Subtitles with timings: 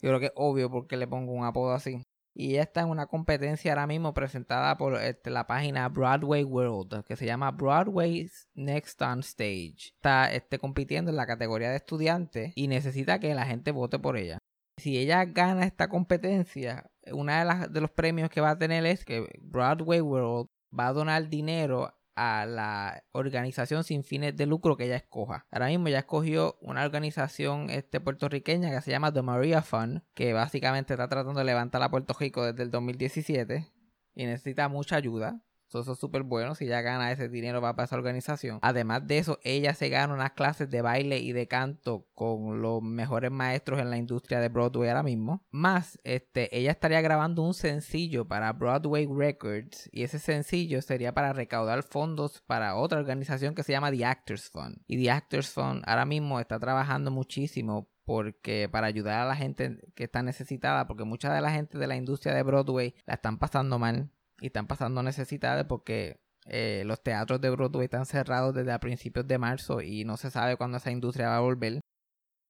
[0.00, 2.06] Yo creo que es obvio porque le pongo un apodo así.
[2.38, 7.16] Y está en una competencia ahora mismo presentada por este, la página Broadway World, que
[7.16, 9.94] se llama Broadway's Next on Stage.
[9.94, 14.18] Está este, compitiendo en la categoría de estudiante y necesita que la gente vote por
[14.18, 14.36] ella.
[14.76, 19.06] Si ella gana esta competencia, uno de, de los premios que va a tener es
[19.06, 20.48] que Broadway World
[20.78, 25.46] va a donar dinero a la organización sin fines de lucro que ella escoja.
[25.50, 30.32] Ahora mismo ya escogió una organización este, puertorriqueña que se llama The Maria Fund, que
[30.32, 33.70] básicamente está tratando de levantar a Puerto Rico desde el 2017
[34.14, 36.54] y necesita mucha ayuda eso es súper bueno.
[36.54, 38.58] Si ella gana ese dinero va para esa organización.
[38.62, 42.82] Además de eso, ella se gana unas clases de baile y de canto con los
[42.82, 45.44] mejores maestros en la industria de Broadway ahora mismo.
[45.50, 49.88] Más, este, ella estaría grabando un sencillo para Broadway Records.
[49.92, 54.48] Y ese sencillo sería para recaudar fondos para otra organización que se llama The Actors
[54.50, 54.78] Fund.
[54.86, 59.80] Y The Actors Fund ahora mismo está trabajando muchísimo porque para ayudar a la gente
[59.96, 63.38] que está necesitada, porque mucha de la gente de la industria de Broadway la están
[63.38, 64.10] pasando mal
[64.40, 69.26] y están pasando necesidades porque eh, los teatros de Broadway están cerrados desde a principios
[69.26, 71.80] de marzo y no se sabe cuándo esa industria va a volver.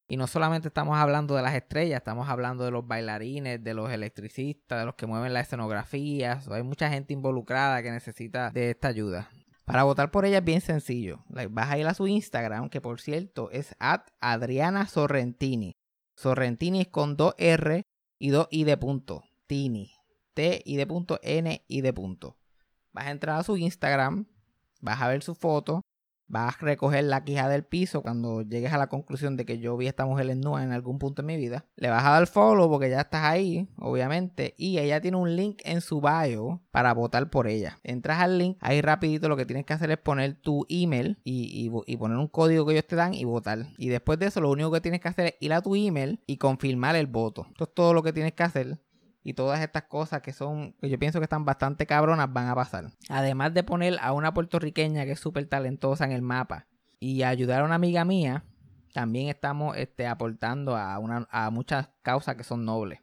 [0.09, 3.91] Y no solamente estamos hablando de las estrellas, estamos hablando de los bailarines, de los
[3.91, 6.41] electricistas, de los que mueven la escenografía.
[6.49, 9.31] hay mucha gente involucrada que necesita de esta ayuda.
[9.65, 11.25] Para votar por ella es bien sencillo.
[11.29, 15.75] Vas a ir a su Instagram, que por cierto es at Adriana Sorrentini.
[16.15, 17.83] Sorrentini es con dos R
[18.21, 19.25] y dos I de punto.
[19.49, 19.96] Tini.
[20.37, 22.37] T y de punto N y de punto.
[22.93, 24.27] Vas a entrar a su Instagram,
[24.83, 25.81] vas a ver su foto,
[26.29, 29.79] vas a recoger la quija del piso cuando llegues a la conclusión de que yo
[29.79, 31.65] vi a esta mujer en nua en algún punto de mi vida.
[31.77, 34.55] Le vas a dar follow porque ya estás ahí, obviamente.
[34.59, 37.79] Y ella tiene un link en su bio para votar por ella.
[37.83, 41.71] Entras al link, ahí rapidito lo que tienes que hacer es poner tu email y,
[41.87, 43.69] y poner un código que ellos te dan y votar.
[43.79, 46.21] Y después de eso lo único que tienes que hacer es ir a tu email
[46.27, 47.47] y confirmar el voto.
[47.49, 48.79] Esto es todo lo que tienes que hacer
[49.27, 52.55] y todas estas cosas que son, que yo pienso que están bastante cabronas, van a
[52.55, 52.93] pasar.
[53.09, 56.69] Además de poner a una puertorriqueña que es súper talentosa en el mapa
[57.01, 58.45] y ayudar a una amiga mía,
[58.95, 63.01] también estamos este, aportando a, una, a muchas causas que son nobles.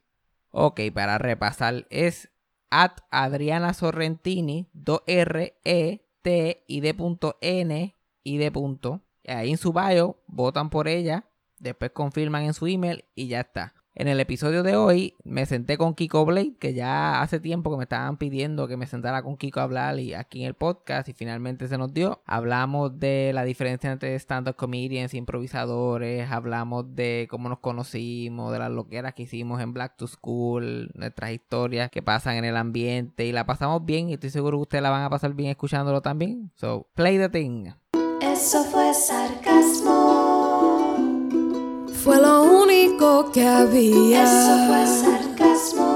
[0.51, 2.31] Ok, para repasar, es
[2.69, 9.01] at Adriana Sorrentini, 2R, E, T, de punto N, de punto.
[9.27, 11.25] Ahí en su bio, votan por ella,
[11.59, 13.73] después confirman en su email y ya está.
[13.95, 17.77] En el episodio de hoy me senté con Kiko Blade, que ya hace tiempo que
[17.77, 21.09] me estaban pidiendo que me sentara con Kiko a hablar y aquí en el podcast
[21.09, 22.23] y finalmente se nos dio.
[22.25, 28.71] Hablamos de la diferencia entre stand-up comedians improvisadores, hablamos de cómo nos conocimos, de las
[28.71, 33.31] loqueras que hicimos en Black to School, nuestras historias que pasan en el ambiente y
[33.31, 36.51] la pasamos bien y estoy seguro que ustedes la van a pasar bien escuchándolo también.
[36.55, 37.67] So, play the thing.
[38.21, 40.22] Eso fue sarcasmo.
[42.03, 44.23] Fue lo único que había.
[44.23, 45.87] Eso fue sarcasmo.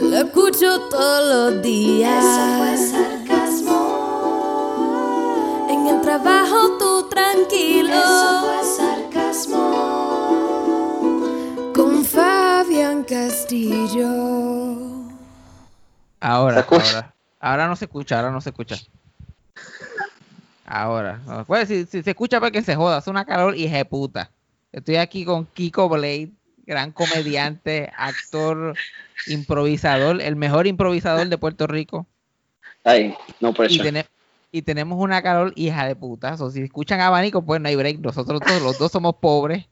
[0.00, 2.24] Lo escucho todos los días.
[2.24, 3.78] Eso fue sarcasmo.
[5.70, 7.94] En el trabajo tú tranquilo.
[7.94, 9.62] Eso fue sarcasmo.
[11.72, 14.08] Con Fabián Castillo.
[16.18, 17.14] Ahora, ahora.
[17.38, 18.76] Ahora no se escucha, ahora no se escucha.
[20.74, 24.30] Ahora, pues, si, si se escucha para que se joda, es una calor y puta.
[24.72, 26.30] Estoy aquí con Kiko Blade,
[26.64, 28.74] gran comediante, actor,
[29.26, 32.06] improvisador, el mejor improvisador de Puerto Rico.
[32.84, 33.82] Ay, no por y,
[34.50, 36.36] y tenemos una calor hija de puta.
[36.40, 37.98] O si escuchan abanico, pues no hay break.
[37.98, 39.66] Nosotros todos, los dos somos pobres.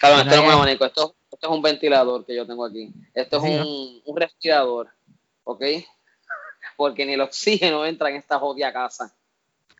[0.00, 2.90] Claro, esto no es un abanico, esto, es un ventilador que yo tengo aquí.
[3.12, 4.88] Esto es un, un respirador,
[5.44, 5.62] ¿ok?
[6.74, 9.14] Porque ni el oxígeno entra en esta jodida casa.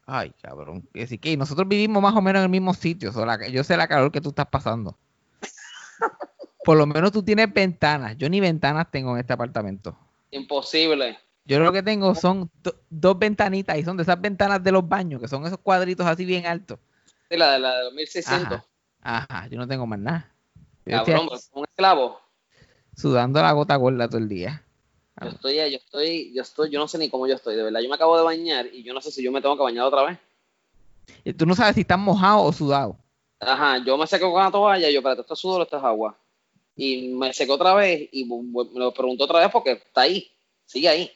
[0.07, 0.89] Ay, cabrón.
[1.01, 3.13] Así que nosotros vivimos más o menos en el mismo sitio.
[3.51, 4.99] yo sé la calor que tú estás pasando.
[6.65, 8.17] Por lo menos tú tienes ventanas.
[8.17, 9.97] Yo ni ventanas tengo en este apartamento.
[10.31, 11.19] Imposible.
[11.45, 12.51] Yo lo que tengo son
[12.89, 16.25] dos ventanitas y son de esas ventanas de los baños, que son esos cuadritos así
[16.25, 16.79] bien altos.
[17.29, 18.61] Sí, la de la de 2600.
[19.01, 20.33] Ajá, yo no tengo más nada.
[20.85, 22.21] Cabrón, un esclavo.
[22.97, 24.65] Sudando la gota gorda todo el día.
[25.23, 27.81] Yo estoy, yo estoy, yo estoy, yo no sé ni cómo yo estoy, de verdad.
[27.81, 29.85] Yo me acabo de bañar y yo no sé si yo me tengo que bañar
[29.85, 30.19] otra vez.
[31.25, 32.97] Y tú no sabes si estás mojado o sudado.
[33.41, 35.77] Ajá, yo me seco con la toalla y yo, espérate, ¿esto es sudor o esto
[35.77, 36.17] es agua?
[36.77, 40.31] Y me seco otra vez y me lo pregunto otra vez porque está ahí,
[40.65, 41.11] sigue ahí.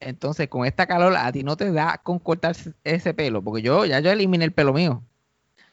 [0.00, 3.84] Entonces, con esta calor, a ti no te da con cortar ese pelo, porque yo
[3.84, 5.02] ya yo eliminé el pelo mío.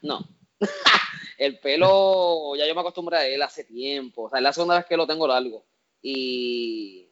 [0.02, 0.26] No.
[1.38, 4.24] el pelo, ya yo me acostumbré a él hace tiempo.
[4.24, 5.66] O sea, es la segunda vez que lo tengo largo.
[6.02, 7.10] Y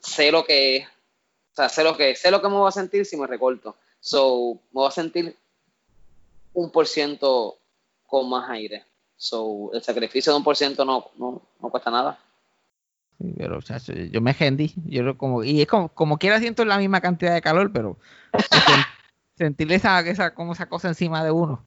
[0.00, 2.72] sé lo que es, o sea, sé lo que sé lo que me voy a
[2.72, 3.76] sentir si me recorto.
[4.00, 5.36] So, me voy a sentir
[6.54, 7.58] un por ciento
[8.06, 8.84] con más aire.
[9.16, 12.18] So, el sacrificio de un por ciento no, no, no cuesta nada.
[13.36, 13.60] pero
[14.10, 17.42] yo me gendí, yo como, y es como, como quiera siento la misma cantidad de
[17.42, 17.98] calor, pero
[19.36, 21.64] sentir esa, esa, como esa cosa encima de uno.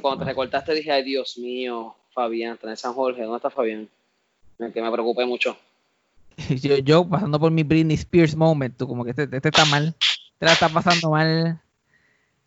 [0.00, 3.88] Cuando te recortaste dije, ay Dios mío, Fabián, tenés San Jorge, ¿dónde está Fabián?
[4.58, 5.56] Que me preocupé mucho.
[6.62, 9.94] yo, yo pasando por mi Britney Spears moment, tú como que este, este está mal,
[10.38, 11.60] te la está pasando mal.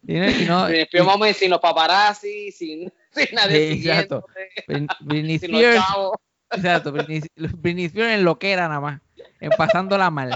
[0.07, 0.13] Y
[0.45, 4.25] no, Britney Spears moment sin los paparazzi, sin, sin nadie sí, Exacto.
[4.99, 5.83] Britney Spears,
[6.51, 9.01] exacto, Britney, Britney Spears en lo que era nada más,
[9.39, 10.31] en pasándola mal.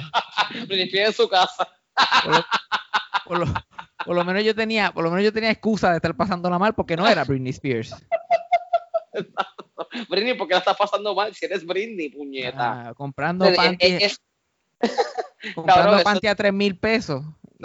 [0.67, 1.67] Britney Spears en su casa.
[3.25, 3.53] Por lo,
[4.05, 6.73] por, lo, menos yo tenía, por lo menos yo tenía excusa de estar pasándola mal
[6.73, 7.95] porque no era Britney Spears.
[10.09, 11.33] Britney, ¿por qué la estás pasando mal?
[11.33, 12.89] Si eres Britney, puñeta.
[12.89, 13.99] Ah, comprando panty.
[15.55, 17.23] comprando panty a 3 mil pesos.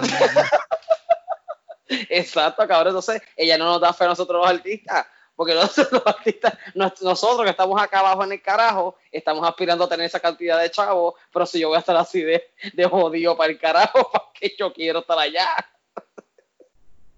[1.88, 2.88] Exacto, cabrón.
[2.88, 5.06] Entonces, ella no nos da fe a nosotros los artistas.
[5.36, 9.88] Porque nosotros los artistas, nosotros que estamos acá abajo en el carajo, estamos aspirando a
[9.88, 13.36] tener esa cantidad de chavos, pero si yo voy a estar así de, de jodido
[13.36, 15.48] para el carajo, ¿para qué yo quiero estar allá?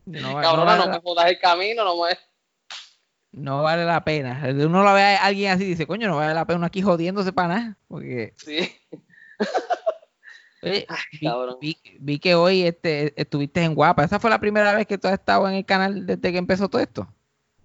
[0.07, 2.17] No, Cabrona, no, no me jodas el camino, no me
[3.37, 4.43] no vale la pena.
[4.51, 6.81] Uno lo ve a alguien así y dice, coño, no vale la pena uno aquí
[6.81, 7.77] jodiéndose para nada.
[7.87, 8.33] Porque.
[8.37, 8.75] Sí.
[12.01, 14.05] vi, que hoy este, estuviste en Guapa.
[14.05, 16.69] ¿Esa fue la primera vez que tú has estado en el canal desde que empezó
[16.69, 17.07] todo esto?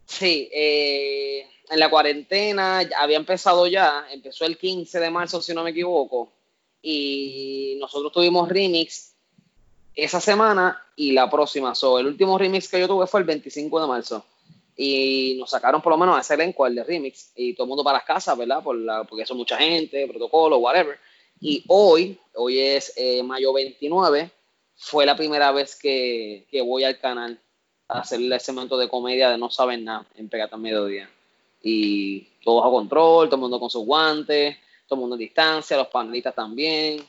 [0.05, 5.63] Sí, eh, en la cuarentena había empezado ya, empezó el 15 de marzo, si no
[5.63, 6.33] me equivoco,
[6.81, 9.13] y nosotros tuvimos remix
[9.95, 11.73] esa semana y la próxima.
[11.75, 14.25] So, el último remix que yo tuve fue el 25 de marzo
[14.75, 17.69] y nos sacaron por lo menos a ese elenco, el de remix, y todo el
[17.69, 18.63] mundo para las casas, ¿verdad?
[18.63, 20.97] Por la, porque son mucha gente, protocolo, whatever.
[21.39, 24.31] Y hoy, hoy es eh, mayo 29,
[24.75, 27.39] fue la primera vez que, que, voy al canal
[27.87, 31.09] a hacer el segmento de comedia de No Saben Nada en Pegata Mediodía.
[31.63, 35.77] Y todo bajo control, todo el mundo con sus guantes, todo el mundo en distancia,
[35.77, 37.03] los panelistas también.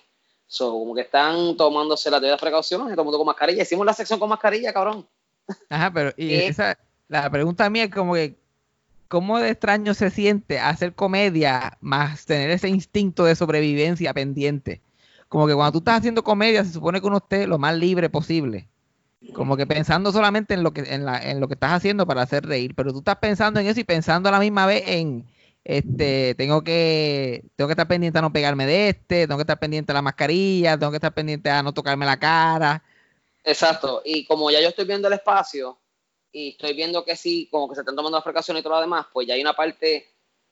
[0.47, 3.63] So, como que están tomándose las debidas precauciones, todo el mundo con mascarilla.
[3.63, 5.07] Hicimos la sección con mascarilla, cabrón.
[5.71, 6.79] Ajá, pero y eh, esa,
[7.21, 8.39] la pregunta mía es como que,
[9.09, 14.81] ¿cómo de extraño se siente hacer comedia más tener ese instinto de sobrevivencia pendiente?
[15.29, 18.09] Como que cuando tú estás haciendo comedia se supone que uno esté lo más libre
[18.09, 18.69] posible.
[19.35, 22.75] Como que pensando solamente en lo que, en, lo que estás haciendo para hacer reír,
[22.75, 25.27] pero tú estás pensando en eso y pensando a la misma vez en,
[25.65, 29.59] este, tengo que, tengo que estar pendiente a no pegarme de este, tengo que estar
[29.59, 32.83] pendiente a la mascarilla, tengo que estar pendiente a no tocarme la cara.
[33.45, 35.79] Exacto, y como ya yo estoy viendo el espacio,
[36.33, 38.81] y estoy viendo que sí, como que se están tomando las precauciones y todo lo
[38.81, 40.09] demás, pues ya hay una parte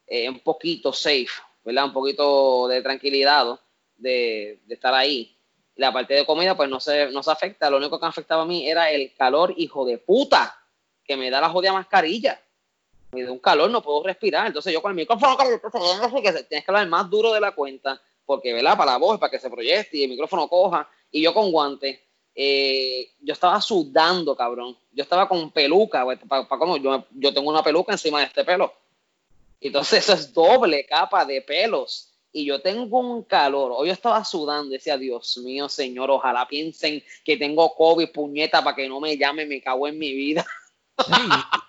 [0.07, 1.29] eh, un poquito safe,
[1.65, 1.87] ¿verdad?
[1.87, 3.59] Un poquito de tranquilidad
[3.97, 5.37] de, de, estar ahí.
[5.77, 7.71] La parte de comida, pues no se, no se afecta.
[7.71, 10.55] Lo único que me afectaba a mí era el calor, hijo de puta,
[11.03, 12.43] que me da la jodida mascarilla.
[13.13, 14.47] Me da un calor, no puedo respirar.
[14.47, 18.53] Entonces yo con el micrófono, que tienes que hablar más duro de la cuenta, porque,
[18.53, 18.77] ¿verdad?
[18.77, 20.89] Para la voz, para que se proyecte y el micrófono coja.
[21.11, 21.99] Y yo con guantes
[22.43, 24.75] eh, yo estaba sudando, cabrón.
[24.93, 28.73] Yo estaba con peluca, para, como yo, yo tengo una peluca encima de este pelo.
[29.61, 32.15] Entonces eso es doble capa de pelos.
[32.33, 33.73] y yo tengo un calor.
[33.75, 38.75] Hoy yo estaba sudando, decía, Dios mío, señor, ojalá piensen que tengo COVID, puñeta, para
[38.75, 40.47] que no me llamen, me cago en mi vida.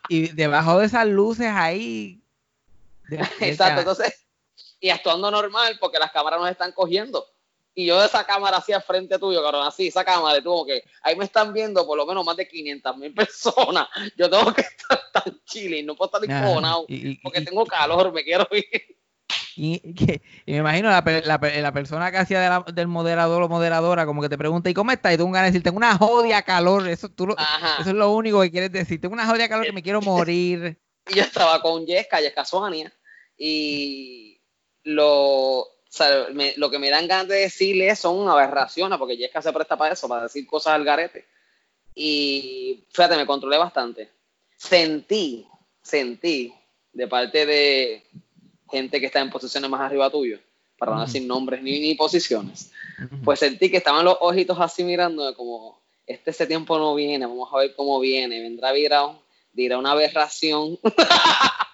[0.08, 2.22] y, debajo de esas luces ahí.
[3.42, 4.25] Exacto, entonces,
[4.80, 7.28] y actuando normal porque las cámaras nos están cogiendo.
[7.74, 10.66] Y yo de esa cámara así al frente tuyo, cabrón, así, esa cámara, de como
[10.66, 13.88] que ahí me están viendo por lo menos más de 500 mil personas.
[14.18, 16.86] Yo tengo que estar tan chile, no puedo estar encojonado
[17.24, 18.98] porque tengo calor, me quiero ir.
[19.56, 19.82] Y,
[20.46, 24.70] me imagino la, la, persona que hacía del moderador o moderadora, como que te pregunta,
[24.70, 25.13] ¿y cómo estás?
[25.13, 26.88] Y tú ganas de decir, tengo una jodia calor.
[26.88, 29.00] Eso, tú eso es lo único que quieres decir.
[29.00, 30.80] Tengo una jodia calor que me quiero morir.
[31.08, 32.92] Y yo estaba con Yesca, Yesca Soania,
[33.38, 34.42] y
[34.84, 35.66] lo,
[36.55, 40.07] lo que me dan ganas de decirle son aberraciones, porque Yesca se presta para eso,
[40.07, 41.25] para decir cosas al garete.
[41.93, 44.10] Y fíjate, me controlé bastante.
[44.55, 45.45] Sentí,
[45.81, 46.53] sentí
[46.93, 48.03] de parte de
[48.69, 50.39] gente que está en posiciones más arriba tuyo,
[50.77, 52.71] para no decir nombres ni, ni posiciones,
[53.24, 57.50] pues sentí que estaban los ojitos así mirando como, este ese tiempo no viene, vamos
[57.51, 59.21] a ver cómo viene, vendrá virado,
[59.53, 60.79] dirá una aberración.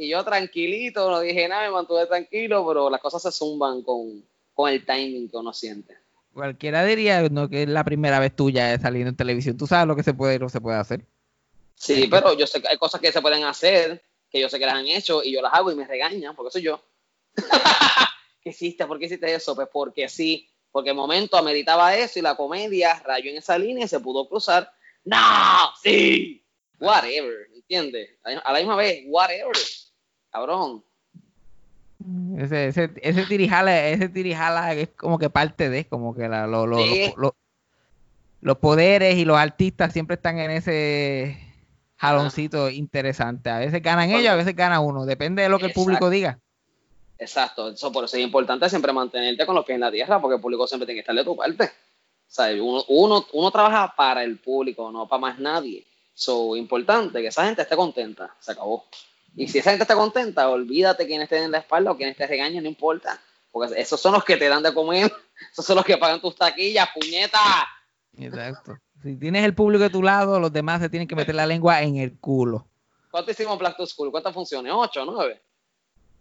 [0.00, 4.24] y yo tranquilito, no dije nada, me mantuve tranquilo, pero las cosas se zumban con,
[4.54, 5.94] con el timing que uno siente.
[6.32, 9.58] Cualquiera diría no, que es la primera vez tuya saliendo en televisión.
[9.58, 11.04] Tú sabes lo que se puede y no se puede hacer.
[11.74, 14.64] Sí, pero yo sé que hay cosas que se pueden hacer que yo sé que
[14.64, 16.82] las han hecho y yo las hago y me regañan, porque soy yo.
[18.42, 18.86] ¿Qué hiciste?
[18.86, 19.54] ¿Por qué hiciste eso?
[19.54, 23.84] Pues porque sí, porque el momento ameritaba eso y la comedia rayó en esa línea
[23.84, 24.72] y se pudo cruzar.
[25.04, 25.74] ¡No!
[25.82, 26.42] ¡Sí!
[26.78, 28.16] Whatever, ¿entiendes?
[28.22, 29.56] A la misma vez, whatever.
[30.30, 30.84] Cabrón.
[32.38, 36.66] Ese, ese, ese tirijala, ese tirijala es como que parte de, como que la, lo,
[38.40, 41.38] los poderes y los artistas siempre están en ese
[41.96, 43.50] jaloncito interesante.
[43.50, 45.04] A veces ganan ellos, a veces gana uno.
[45.04, 46.38] Depende de lo que el público diga.
[47.18, 47.68] Exacto.
[47.68, 50.40] Eso por eso es importante siempre mantenerte con los pies en la tierra, porque el
[50.40, 51.64] público siempre tiene que estar de tu parte.
[51.64, 55.84] O sea, uno, uno, uno trabaja para el público, no para más nadie.
[56.14, 58.34] So, importante que esa gente esté contenta.
[58.40, 58.86] Se acabó.
[59.40, 62.26] Y si esa gente está contenta, olvídate quién esté en la espalda o quién te
[62.26, 63.18] regaña, no importa.
[63.50, 65.10] Porque esos son los que te dan de comer,
[65.50, 67.38] esos son los que pagan tus taquillas, puñeta.
[68.18, 68.76] Exacto.
[69.02, 71.80] Si tienes el público de tu lado, los demás se tienen que meter la lengua
[71.80, 72.66] en el culo.
[73.10, 74.10] ¿Cuánto hicimos Black to School?
[74.10, 74.74] ¿Cuántas funciones?
[74.76, 75.40] ¿Ocho, nueve?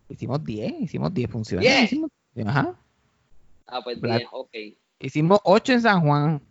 [0.08, 1.90] Hicimos diez, hicimos diez funciones.
[1.92, 2.48] ¿Diez?
[2.48, 2.74] Ajá.
[3.68, 4.56] Ah, pues diez, ok.
[4.98, 6.42] Hicimos ocho en San Juan.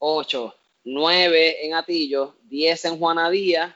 [0.00, 0.52] Ocho.
[0.82, 3.75] Nueve en Atillo, diez en Juanadía.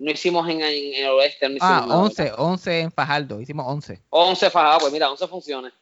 [0.00, 1.48] No hicimos en, el oeste.
[1.48, 3.40] No ah, once, once en Fajardo.
[3.40, 4.02] Hicimos once.
[4.10, 5.72] Once Fajardo, pues mira, once funciones.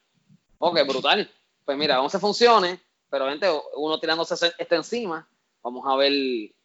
[0.58, 1.30] Ok, brutal.
[1.64, 2.78] Pues mira, once funciones
[3.10, 3.46] pero gente,
[3.76, 5.26] uno tirándose esto encima,
[5.62, 6.12] vamos a ver,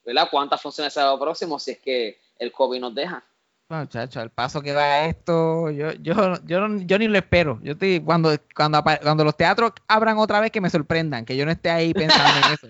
[0.06, 0.28] ¿verdad?
[0.30, 3.24] ¿Cuántas funciones se el próximo si es que el COVID nos deja?
[3.70, 6.14] Muchacho, al paso que va esto, yo, yo,
[6.46, 7.60] yo, yo ni lo espero.
[7.64, 11.46] Yo estoy, cuando, cuando, cuando los teatros abran otra vez, que me sorprendan, que yo
[11.46, 12.68] no esté ahí pensando en eso.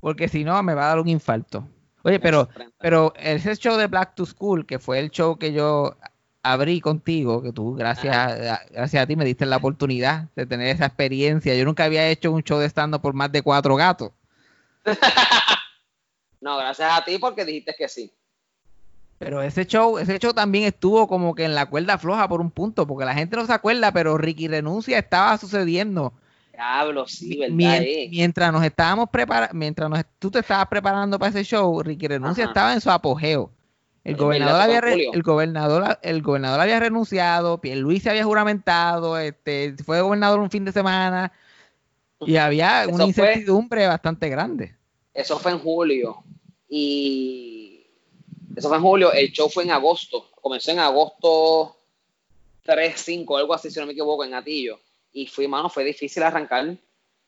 [0.00, 1.68] Porque si no, me va a dar un infarto.
[2.06, 2.48] Oye, pero,
[2.78, 5.96] pero ese show de Black to School, que fue el show que yo
[6.40, 10.68] abrí contigo, que tú, gracias a, gracias a ti, me diste la oportunidad de tener
[10.68, 11.56] esa experiencia.
[11.56, 14.12] Yo nunca había hecho un show de stand por más de cuatro gatos.
[16.40, 18.14] no, gracias a ti porque dijiste que sí.
[19.18, 22.52] Pero ese show, ese show también estuvo como que en la cuerda floja por un
[22.52, 26.12] punto, porque la gente no se acuerda, pero Ricky Renuncia estaba sucediendo.
[26.56, 27.82] Diablo, sí, verdad.
[28.10, 32.72] Mientras, nos estábamos preparando, mientras tú te estabas preparando para ese show, Ricky Renuncia estaba
[32.72, 33.50] en su apogeo.
[34.04, 40.00] El gobernador, había el, gobernador, el gobernador había renunciado, Luis se había juramentado, este, fue
[40.00, 41.32] gobernador un fin de semana
[42.20, 44.76] y había una incertidumbre bastante grande.
[45.12, 46.22] Eso fue en julio
[46.68, 47.84] y
[48.54, 51.76] eso fue en julio, el show fue en agosto, comenzó en agosto
[52.62, 54.78] 3, 5, algo así, si no me equivoco, en Atillo.
[55.16, 56.76] Y fui, mano, fue difícil arrancar,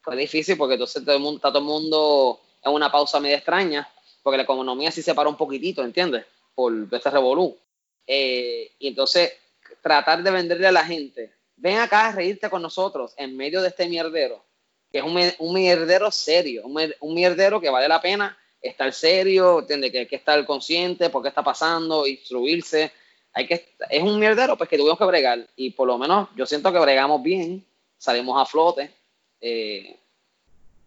[0.02, 3.37] fue difícil porque entonces todo el mundo, está todo el mundo en una pausa media
[3.37, 3.88] extraña,
[4.23, 6.25] porque la economía sí se paró un poquitito, ¿entiendes?
[6.59, 7.57] por este revolú.
[8.04, 9.33] Eh, y entonces
[9.80, 13.68] tratar de venderle a la gente, ven acá a reírte con nosotros en medio de
[13.68, 14.45] este mierdero,
[14.90, 19.92] que es un, un mierdero serio, un, mierdero que vale la pena estar serio, tiene
[19.92, 22.90] que, que estar consciente por qué está pasando, instruirse.
[23.35, 26.45] Hay que, es un mierdero pues que tuvimos que bregar y por lo menos yo
[26.45, 27.64] siento que bregamos bien,
[27.99, 28.95] salimos a flote
[29.40, 29.99] eh,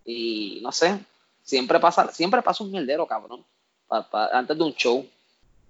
[0.06, 1.00] y no sé,
[1.44, 3.46] siempre pasa, siempre pasa un mierdero, cabrón,
[3.89, 5.06] antes de un show.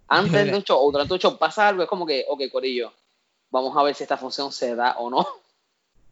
[0.08, 2.92] Antes de un show o durante un show pasa algo, es como que, ok, Corillo,
[3.50, 5.26] vamos a ver si esta función se da o no.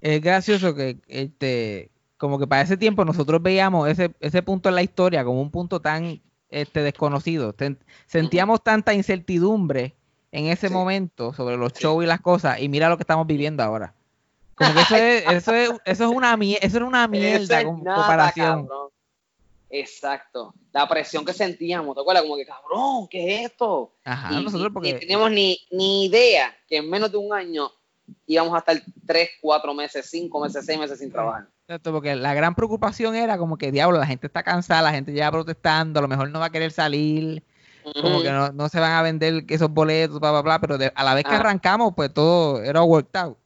[0.01, 4.75] Es gracioso que, este, como que para ese tiempo nosotros veíamos ese, ese punto en
[4.75, 7.53] la historia como un punto tan este, desconocido.
[8.07, 9.95] sentíamos tanta incertidumbre
[10.31, 13.63] en ese momento sobre los shows y las cosas, y mira lo que estamos viviendo
[13.63, 13.93] ahora.
[14.59, 17.77] Como que eso es, eso es, eso es una mierda, eso era una mierda con
[17.77, 18.67] comparación.
[19.69, 20.53] Exacto.
[20.71, 22.23] La presión que sentíamos, ¿te acuerdas?
[22.23, 23.93] Como que, cabrón, ¿qué es esto?
[24.03, 24.93] Ajá, nosotros porque...
[24.93, 27.71] Ni teníamos ni, ni idea que en menos de un año
[28.25, 31.47] íbamos a estar tres, cuatro meses, cinco meses, seis meses sin trabajar.
[31.67, 35.13] Exacto, porque la gran preocupación era como que, diablo, la gente está cansada, la gente
[35.13, 37.43] ya protestando, a lo mejor no va a querer salir,
[38.01, 41.13] como que no, se van a vender esos boletos, bla, bla, bla, pero a la
[41.13, 41.39] vez que ah.
[41.39, 43.37] arrancamos, pues todo era worked out.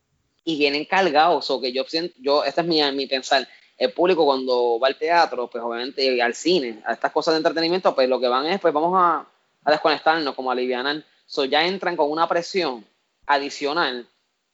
[0.43, 3.47] Y vienen cargados, o que yo siento, yo, este es mi, mi pensar,
[3.77, 7.93] el público cuando va al teatro, pues obviamente al cine, a estas cosas de entretenimiento,
[7.95, 9.27] pues lo que van es, pues vamos a,
[9.63, 11.03] a desconectarnos, como a alivianar.
[11.25, 12.85] So, ya entran con una presión
[13.25, 14.07] adicional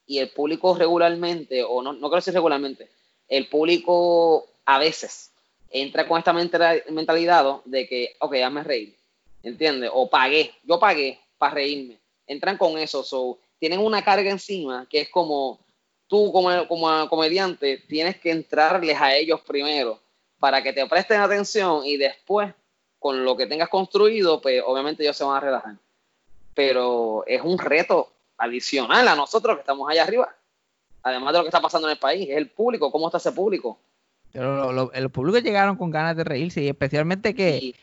[0.06, 2.88] y el público regularmente, o no, no quiero decir regularmente,
[3.28, 5.30] el público a veces
[5.70, 8.96] entra con esta mentalidad de que, ok, hazme reír,
[9.42, 9.90] ¿entiendes?
[9.92, 11.98] O pagué, yo pagué para reírme.
[12.26, 15.60] Entran con eso, so, tienen una carga encima que es como,
[16.10, 20.00] tú como, como comediante tienes que entrarles a ellos primero
[20.40, 22.52] para que te presten atención y después,
[22.98, 25.76] con lo que tengas construido, pues obviamente ellos se van a relajar.
[26.52, 30.34] Pero es un reto adicional a nosotros que estamos allá arriba.
[31.02, 33.32] Además de lo que está pasando en el país, es el público, cómo está ese
[33.32, 33.78] público.
[34.32, 37.74] Pero el público llegaron con ganas de reírse y especialmente que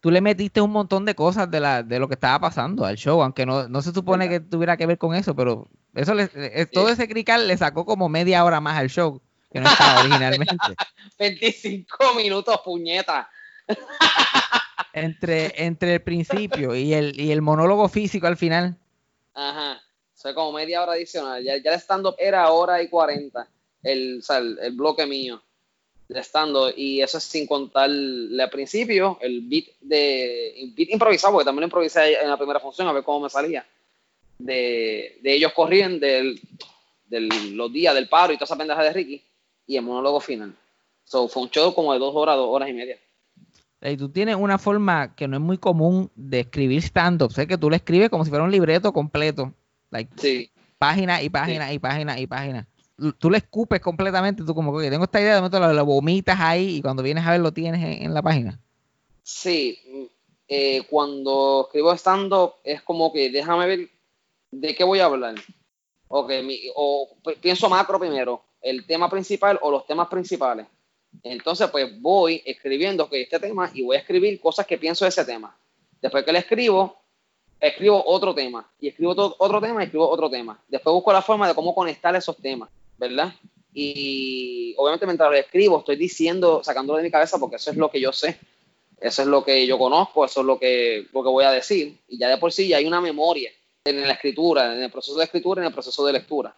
[0.00, 2.96] tú le metiste un montón de cosas de, la, de lo que estaba pasando al
[2.96, 6.30] show, aunque no, no se supone que tuviera que ver con eso, pero eso le,
[6.34, 9.20] eh, todo ese crical le sacó como media hora más al show
[9.52, 10.56] que no estaba originalmente.
[11.18, 13.28] 25 minutos, puñeta.
[14.92, 18.76] entre, entre el principio y el, y el monólogo físico al final.
[19.34, 19.80] Ajá.
[20.14, 21.42] O sea, como media hora adicional.
[21.42, 23.48] Ya, ya el stand-up era hora y 40.
[23.82, 25.42] El, o sea, el, bloque mío
[26.08, 26.74] de stand-up.
[26.76, 31.66] Y eso es sin contar el principio, el beat de beat improvisado, porque también lo
[31.66, 33.66] improvisé en la primera función a ver cómo me salía
[34.40, 39.22] de, ellos corriendo, del, los días del paro y toda esa pendeja de Ricky,
[39.66, 40.54] y el monólogo final.
[41.04, 42.98] So, fue un show como de dos horas, dos horas y media.
[43.82, 47.32] Y tú tienes una forma que no es muy común de escribir stand-up.
[47.32, 49.54] Sé que tú le escribes como si fuera un libreto completo.
[49.90, 50.50] Like, sí.
[50.78, 52.68] Página y página y página y página.
[53.18, 54.44] Tú le escupes completamente.
[54.44, 57.30] Tú como que tengo esta idea, de momento lo, vomitas ahí y cuando vienes a
[57.30, 58.60] ver lo tienes en, la página.
[59.22, 59.78] Sí.
[60.46, 63.90] Eh, cuando escribo stand-up es como que déjame ver
[64.50, 65.34] ¿de qué voy a hablar?
[66.08, 67.08] Okay, mi, o
[67.40, 70.66] pienso macro primero, el tema principal o los temas principales.
[71.22, 75.24] Entonces, pues voy escribiendo este tema y voy a escribir cosas que pienso de ese
[75.24, 75.56] tema.
[76.00, 76.96] Después que le escribo,
[77.60, 80.60] escribo otro tema y escribo otro tema y escribo otro tema.
[80.68, 83.32] Después busco la forma de cómo conectar esos temas, ¿verdad?
[83.72, 87.90] Y obviamente mientras lo escribo estoy diciendo, sacándolo de mi cabeza porque eso es lo
[87.90, 88.38] que yo sé.
[89.00, 91.98] Eso es lo que yo conozco, eso es lo que, lo que voy a decir.
[92.08, 93.50] Y ya de por sí ya hay una memoria
[93.98, 96.54] en la escritura, en el proceso de escritura, en el proceso de lectura.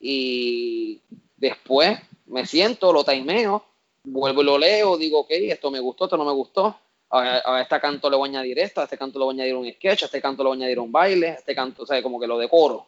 [0.00, 1.00] Y
[1.36, 3.64] después me siento, lo timeo,
[4.04, 6.78] vuelvo y lo leo, digo, ok, esto me gustó, esto no me gustó.
[7.10, 9.54] A, este canto le voy a añadir esto, a este canto le voy a añadir
[9.54, 11.86] un sketch, a este canto le voy a añadir un baile, a este canto, o
[11.86, 12.86] sea, como que lo decoro.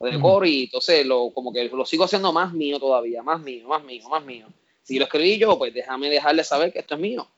[0.00, 3.68] Lo decoro y entonces lo, como que lo sigo haciendo más mío todavía, más mío,
[3.68, 4.46] más mío, más mío.
[4.82, 7.28] Si lo escribí yo, pues déjame dejarle saber que esto es mío.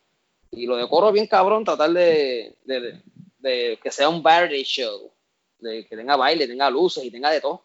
[0.50, 5.10] Y lo decoro bien cabrón, tratar de, de que sea un variety show
[5.62, 7.62] de que tenga baile, tenga luces y tenga de todo.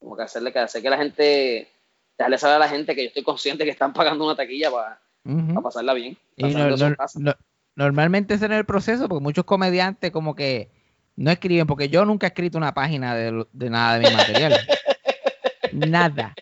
[0.00, 1.68] Como que hacerle que hacer que la gente,
[2.16, 5.00] dejarle saber a la gente que yo estoy consciente que están pagando una taquilla para,
[5.62, 6.16] pasarla bien.
[7.74, 10.70] normalmente ese es el proceso, porque muchos comediantes como que
[11.16, 14.52] no escriben, porque yo nunca he escrito una página de, nada de mi material.
[15.72, 16.34] nada.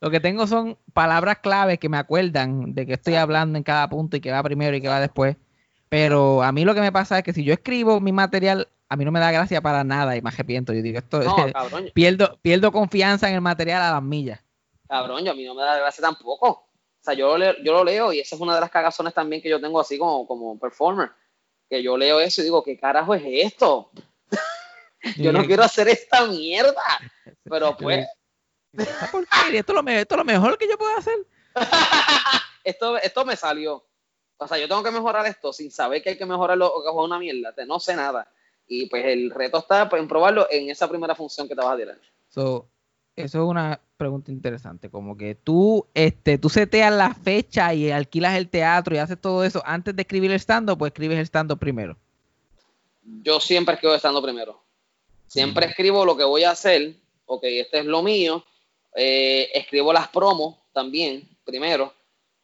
[0.00, 3.88] lo que tengo son palabras claves que me acuerdan de que estoy hablando en cada
[3.88, 5.36] punto y que va primero y que va después.
[5.88, 8.96] Pero a mí lo que me pasa es que si yo escribo mi material a
[8.96, 10.74] mí no me da gracia para nada y me arrepiento.
[10.74, 11.18] Yo digo, esto
[11.94, 14.44] pierdo, pierdo confianza en el material a las millas.
[14.86, 16.46] Cabrón, yo a mí no me da gracia tampoco.
[16.46, 16.68] O
[17.00, 19.40] sea, yo lo, leo, yo lo leo y esa es una de las cagazones también
[19.40, 21.10] que yo tengo así como, como performer.
[21.70, 23.90] Que yo leo eso y digo, ¿qué carajo es esto?
[25.16, 26.82] yo no quiero hacer esta mierda.
[27.44, 28.06] Pero pues.
[28.74, 31.16] Esto es, lo, esto es lo mejor que yo puedo hacer.
[32.62, 33.86] esto, esto me salió.
[34.36, 36.90] O sea, yo tengo que mejorar esto sin saber que hay que mejorarlo o que
[36.90, 37.54] es una mierda.
[37.66, 38.30] No sé nada.
[38.74, 41.76] Y pues el reto está en probarlo en esa primera función que te vas a
[41.76, 41.98] tirar.
[42.30, 42.68] eso
[43.14, 48.48] es una pregunta interesante, como que tú, este, tú seteas la fecha y alquilas el
[48.48, 51.98] teatro y haces todo eso antes de escribir el stand-up, pues escribes el stand-up primero.
[53.22, 54.62] Yo siempre escribo el stand-up primero.
[55.26, 56.94] Siempre escribo lo que voy a hacer,
[57.26, 58.42] ok, este es lo mío.
[58.96, 61.92] Eh, escribo las promos también, primero.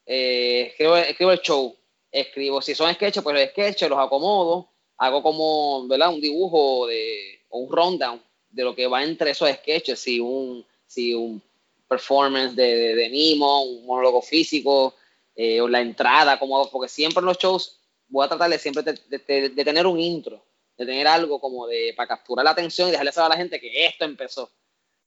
[0.05, 1.75] Eh, escribo, escribo, el show.
[2.12, 6.13] Escribo, si son sketches, pues los sketches los acomodo hago como, ¿verdad?
[6.13, 10.65] Un dibujo de, o un rundown de lo que va entre esos sketches, si, un,
[10.87, 11.41] si un
[11.89, 14.95] performance de, de, de Nimo, un monólogo físico,
[15.35, 18.83] eh, o la entrada, como, porque siempre en los shows voy a tratar de siempre
[18.83, 20.43] de tener un intro,
[20.77, 23.61] de tener algo como de para capturar la atención y dejarle saber a la gente
[23.61, 24.51] que esto empezó.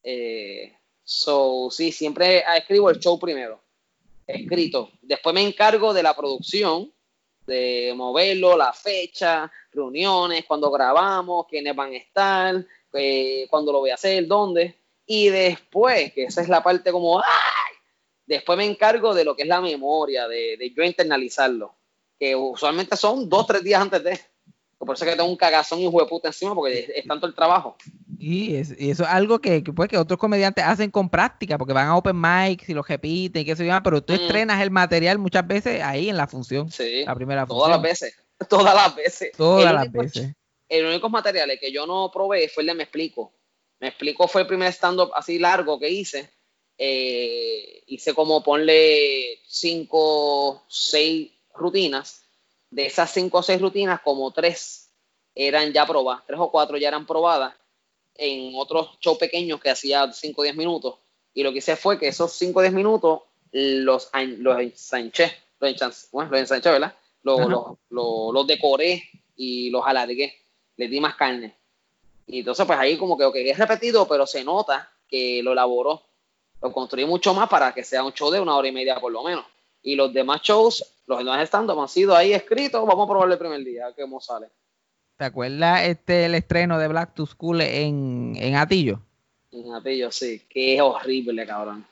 [0.04, 0.74] Eh,
[1.04, 3.62] so, sí, siempre escribo el show primero,
[4.26, 4.92] escrito.
[5.02, 6.92] Después me encargo de la producción,
[7.46, 13.92] de moverlo, la fecha, reuniones, cuando grabamos, quiénes van a estar, eh, cuándo lo voy
[13.92, 14.76] a hacer, dónde.
[15.06, 17.76] Y después, que esa es la parte como, ¡ay!
[18.26, 21.76] Después me encargo de lo que es la memoria, de, de yo internalizarlo,
[22.20, 24.20] que usualmente son dos, tres días antes de.
[24.78, 27.28] Por eso es que tengo un cagazón y de puta encima, porque es, es tanto
[27.28, 27.76] el trabajo.
[28.18, 31.58] Y, es, y, eso es algo que, que, pues, que otros comediantes hacen con práctica,
[31.58, 34.16] porque van a open mics y lo repiten y qué se llama, pero tú mm.
[34.16, 36.72] estrenas el material muchas veces ahí en la función.
[36.72, 38.16] Sí, la primera todas las veces.
[38.50, 39.32] Todas las veces.
[39.36, 40.34] Todas el las veces.
[40.68, 43.34] El único material que yo no probé fue el de Me Explico.
[43.80, 46.30] Me Explico fue el primer stand-up así largo que hice.
[46.78, 52.24] Eh, hice como ponle cinco, seis rutinas.
[52.70, 54.90] De esas cinco o seis rutinas, como tres
[55.36, 57.54] eran ya probadas, tres o cuatro ya eran probadas
[58.16, 60.96] en otros shows pequeños que hacía 5 o 10 minutos.
[61.34, 65.72] Y lo que hice fue que esos 5 o 10 minutos los, los ensanché, los,
[65.72, 66.96] ensanché, bueno, los ensanché, ¿verdad?
[67.24, 69.04] Los, los, los, los, decoré
[69.36, 70.34] y los alargué,
[70.78, 71.56] les di más carne.
[72.26, 76.02] Y entonces, pues ahí como que okay, es repetido, pero se nota que lo elaboró.
[76.62, 79.12] Lo construí mucho más para que sea un show de una hora y media por
[79.12, 79.46] lo menos.
[79.84, 82.86] Y los demás shows, los demás stand han sido ahí escritos.
[82.86, 84.48] Vamos a probarlo el primer día, a ver cómo sale.
[85.18, 89.02] ¿Te acuerdas este, el estreno de Black to School en, en Atillo?
[89.52, 90.42] En Atillo, sí.
[90.50, 91.86] Qué horrible, cabrón.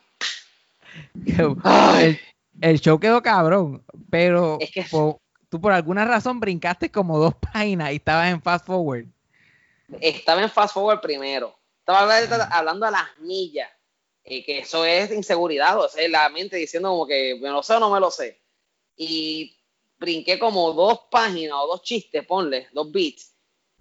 [1.26, 2.18] el,
[2.60, 4.82] el, show quedó cabrón, pero es que...
[4.82, 5.19] por,
[5.50, 9.06] tú por alguna razón brincaste como dos páginas y estabas en Fast Forward.
[10.00, 11.54] Estaba en Fast Forward primero.
[11.80, 13.68] Estaba hablando, hablando a las millas.
[14.24, 17.74] Eh, que eso es inseguridad, o sea, la mente diciendo como que me lo sé
[17.74, 18.40] o no me lo sé.
[18.96, 19.56] Y
[19.98, 23.34] brinqué como dos páginas o dos chistes, ponle, dos beats.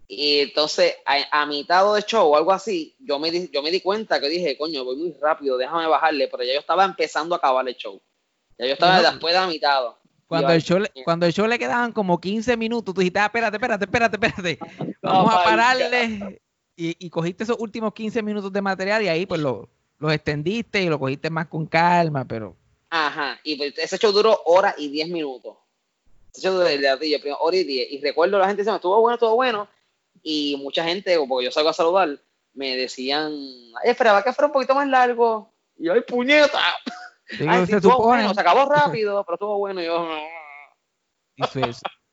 [0.08, 3.70] Y entonces, a, a mitad de show o algo así, yo me, di, yo me
[3.70, 7.36] di cuenta que dije, coño, voy muy rápido, déjame bajarle, pero ya yo estaba empezando
[7.36, 8.02] a acabar el show.
[8.58, 9.12] Ya yo estaba no.
[9.12, 9.84] después de la mitad.
[10.30, 13.58] Cuando el, show, cuando el show le quedaban como 15 minutos, tú dijiste, ah, espérate,
[13.58, 14.60] espérate, espérate, espérate.
[15.02, 16.40] Vamos a pararle.
[16.76, 20.84] Y, y, cogiste esos últimos 15 minutos de material y ahí pues los lo extendiste
[20.84, 22.56] y lo cogiste más con calma, pero...
[22.92, 25.58] Ajá, y pues, ese show duró hora y 10 minutos.
[26.32, 27.92] Ese show de latillo, hora y 10.
[27.92, 29.68] Y recuerdo la gente diciendo, estuvo bueno, estuvo bueno.
[30.22, 32.20] Y mucha gente, porque yo salgo a saludar,
[32.54, 33.34] me decían,
[33.84, 35.52] Ay, esperaba que fuera un poquito más largo.
[35.76, 36.62] Y yo, ¡ay, puñeta!
[37.48, 38.04] Ay, se sí, supone.
[38.24, 39.82] bueno, se acabó rápido, pero estuvo bueno.
[39.82, 40.08] Yo,
[41.36, 41.62] Y su,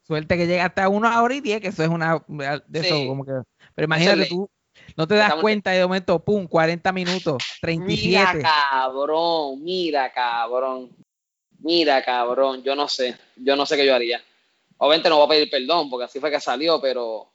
[0.03, 3.25] suerte que llega hasta una hora y diez, que eso es una de eso, como
[3.25, 3.33] que.
[3.75, 4.29] Pero imagínate Excelente.
[4.29, 4.51] tú,
[4.97, 8.37] no te das Estamos- cuenta y de momento, pum, 40 minutos, 37.
[8.39, 10.91] Mira, cabrón, mira, cabrón.
[11.59, 14.23] Mira, cabrón, yo no sé, yo no sé qué yo haría.
[14.79, 17.33] Obviamente no voy a pedir perdón porque así fue que salió, pero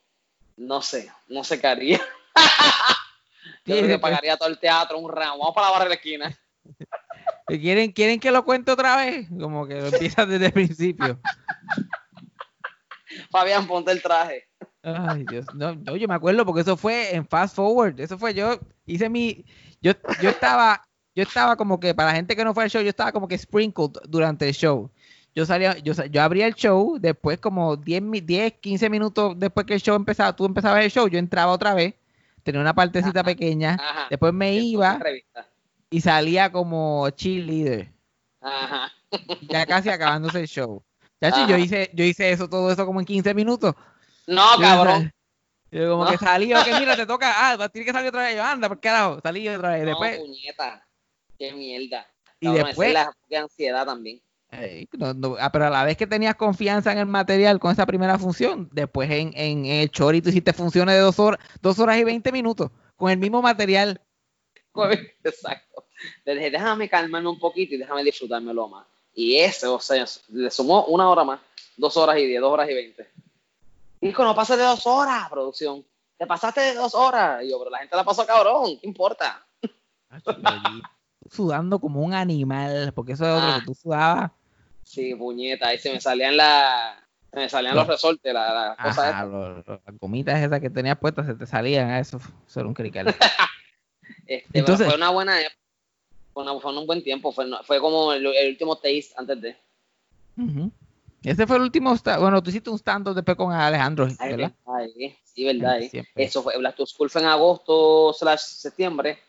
[0.58, 2.00] no sé, no sé qué haría.
[3.66, 5.40] yo creo que pagaría todo el teatro un ramo.
[5.40, 6.38] Vamos para la barra de la esquina.
[7.60, 9.28] ¿Quieren, ¿Quieren que lo cuente otra vez?
[9.30, 11.20] Como que lo empiezas desde el principio.
[13.30, 14.48] Fabián, ponte el traje.
[14.84, 15.54] Ay, Dios.
[15.54, 18.00] No, no, yo me acuerdo porque eso fue en Fast Forward.
[18.00, 18.60] Eso fue yo.
[18.86, 19.46] Hice mi.
[19.82, 20.82] Yo, yo estaba.
[21.14, 23.28] Yo estaba como que, para la gente que no fue al show, yo estaba como
[23.28, 24.90] que sprinkled durante el show.
[25.36, 29.66] Yo salía, yo, yo abría el show, después como 10, mi- 10, 15 minutos después
[29.66, 31.96] que el show empezaba, tú empezabas el show, yo entraba otra vez,
[32.44, 33.26] tenía una partecita Ajá.
[33.26, 34.08] pequeña, Ajá.
[34.10, 35.00] después me iba.
[35.92, 37.92] Y salía como cheerleader,
[38.42, 38.92] Ajá.
[39.42, 40.84] ya casi acabándose el show.
[41.22, 43.76] Chacho, yo hice, yo hice eso, todo eso como en 15 minutos.
[44.26, 45.14] No, Yo, cabrón.
[45.70, 46.12] Yo como No.
[46.12, 48.36] que salí, ok, mira, te toca, ah, tienes que salir otra vez.
[48.36, 49.82] Yo, anda, por carajo, salí otra vez.
[49.82, 50.88] No, Después, puñeta.
[51.38, 52.08] Qué mierda.
[52.40, 54.22] y Cabrón, después, es la de ansiedad también.
[54.50, 57.72] Ey, no, no, ah, pero a la vez que tenías confianza en el material con
[57.72, 61.40] esa primera función, después en, en, en el chori tú hiciste funciones de dos horas,
[61.62, 64.02] dos horas y 20 minutos con el mismo material.
[65.24, 65.86] Exacto.
[66.26, 68.86] Le dije, déjame calmarme un poquito y déjame disfrutármelo más.
[69.14, 71.40] Y eso, o sea, le sumó una hora más,
[71.78, 73.10] dos horas y diez, dos horas y veinte.
[74.02, 75.86] Hijo, no pases de dos horas, producción.
[76.18, 77.44] Te pasaste de dos horas.
[77.44, 79.46] Y yo, pero la gente la pasó cabrón, ¿qué importa?
[80.10, 80.82] Allí
[81.30, 83.60] sudando como un animal, porque eso es otro Ah.
[83.60, 84.32] que tú sudabas.
[84.84, 86.98] Sí, puñeta, ahí se me salían la,
[87.32, 89.82] se me salían los Los- resortes, la, la cosa Ajá, esta.
[89.86, 93.06] las gomitas esas que tenías puestas se te salían, ah, eso, eso era un crical.
[94.38, 95.56] Este, Entonces- fue una buena época.
[96.34, 97.32] Fue, una- fue un buen tiempo.
[97.32, 99.58] Fue, fue como el, el último taste antes de.
[100.38, 100.72] Ujú.
[101.24, 104.54] Ese fue el último, bueno, tú hiciste un stand-up después con Alejandro, Ay, ¿verdad?
[104.66, 105.80] ay, sí, verdad.
[105.80, 105.90] eh.
[105.90, 106.24] Siempre.
[106.24, 109.20] Eso fue, Black to School fue en agosto slash septiembre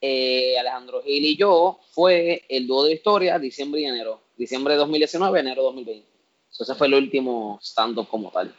[0.00, 4.20] eh, Alejandro Gil y yo fue el dúo de historia diciembre y enero.
[4.36, 6.06] Diciembre de 2019, enero de 2020.
[6.50, 8.54] So, ese fue el último stand-up como tal.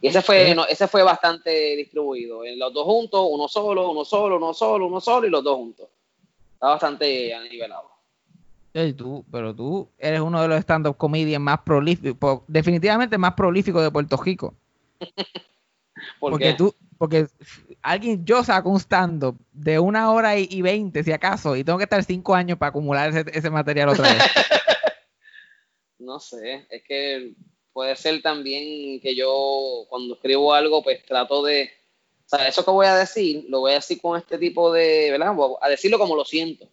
[0.00, 2.44] Y ese fue, no, ese fue bastante distribuido.
[2.44, 5.56] En los dos juntos, uno solo, uno solo, uno solo, uno solo y los dos
[5.56, 5.88] juntos.
[6.54, 7.90] Está bastante nivelado.
[8.96, 13.90] Tú, pero tú eres uno de los stand-up comedians más prolíficos, definitivamente más prolífico de
[13.90, 14.54] Puerto Rico.
[16.18, 16.54] ¿Por porque qué?
[16.54, 17.28] tú, porque
[17.80, 21.78] alguien, yo saco un stand-up de una hora y, y veinte, si acaso, y tengo
[21.78, 24.22] que estar cinco años para acumular ese, ese material otra vez.
[25.98, 27.34] No sé, es que
[27.74, 31.70] puede ser también que yo cuando escribo algo, pues trato de,
[32.24, 35.10] o sea, eso que voy a decir, lo voy a decir con este tipo de,
[35.10, 35.36] ¿verdad?
[35.60, 36.66] A decirlo como lo siento.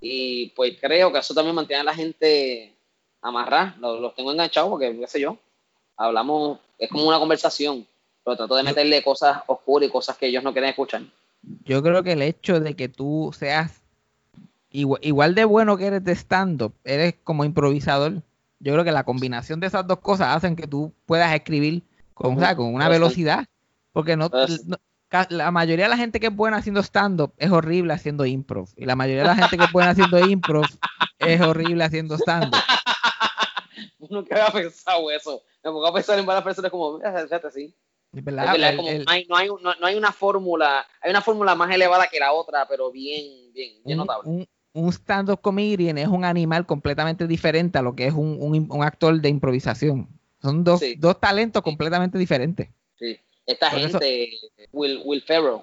[0.00, 2.74] Y pues creo que eso también mantiene a la gente
[3.22, 5.38] amarrada, los, los tengo enganchados porque, qué sé yo,
[5.96, 7.86] hablamos, es como una conversación,
[8.22, 11.02] pero trato de meterle cosas oscuras y cosas que ellos no quieren escuchar.
[11.64, 13.80] Yo creo que el hecho de que tú seas
[14.70, 18.22] igual, igual de bueno que eres de stand-up, eres como improvisador.
[18.62, 21.82] Yo creo que la combinación de esas dos cosas hacen que tú puedas escribir
[22.14, 23.44] con, o sea, con una velocidad.
[23.92, 24.30] Porque no,
[24.66, 24.76] no-
[25.28, 28.68] la mayoría de la gente que es buena haciendo stand-up es horrible haciendo improv.
[28.76, 30.64] Y la mayoría de la gente que es buena haciendo improv
[31.18, 32.60] es horrible haciendo stand-up.
[34.10, 35.42] Nunca había pensado eso.
[35.62, 37.74] Me pongo a pensar en varias personas como, "Mira, fíjate,
[38.12, 41.10] verdad, verdad, el- como el- no, hay, no, hay, no, no hay una fórmula, hay
[41.10, 44.30] una fórmula más elevada que la otra, pero bien, bien, bien un, notable.
[44.30, 48.68] un- un stand-up comedian es un animal completamente diferente a lo que es un, un-
[48.70, 50.08] un actor de improvisación.
[50.40, 50.94] Son dos, Sí.
[50.98, 52.68] dos talentos completamente diferentes.
[52.98, 53.18] Sí.
[53.46, 54.30] Esta Por eso- gente,
[54.72, 55.60] Will, Will Ferrell,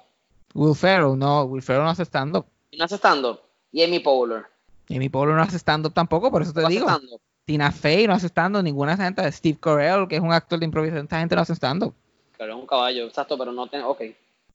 [0.53, 2.45] Will Ferrell, no, Will Ferrell no hace stand-up.
[2.71, 3.39] y no hace stand-up,
[3.71, 4.43] y Amy Poehler.
[4.87, 6.87] Y mi pueblo no hace stand-up tampoco, por eso te no digo.
[7.45, 9.31] Tina Fey no hace stand-up, ninguna de gente.
[9.31, 11.93] Steve Carell, que es un actor de improvisación, esta gente no hace stand-up.
[12.37, 14.01] Pero es un caballo, exacto, pero no tiene, ok.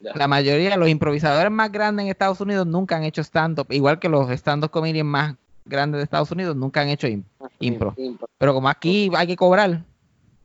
[0.01, 4.09] La mayoría, los improvisadores más grandes en Estados Unidos nunca han hecho stand-up, igual que
[4.09, 7.25] los stand-up comedians más grandes de Estados Unidos nunca han hecho im-
[7.61, 7.95] impro.
[7.97, 8.29] Impro.
[8.37, 9.83] Pero como aquí hay que cobrar,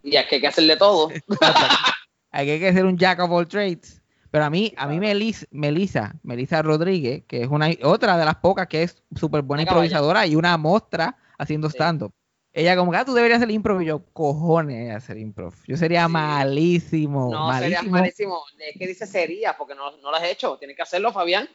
[0.02, 1.10] Y es que hay que hacerle todo.
[2.32, 4.02] hay que ser un jack of all trades.
[4.32, 8.36] Pero a mí, a mí Melis- Melissa, Melissa Rodríguez, que es una otra de las
[8.36, 12.14] pocas que es súper buena improvisadora y una mostra haciendo stand-up.
[12.52, 15.54] Ella como que ah, tú deberías hacer improv y yo, cojones hacer improv.
[15.68, 16.14] Yo sería Sí.
[16.14, 17.92] malísimo, No, sería malísimo.
[17.92, 18.44] malísimo.
[18.58, 20.58] Es que dice sería, porque no, no lo has hecho.
[20.58, 21.48] Tienes que hacerlo, Fabián.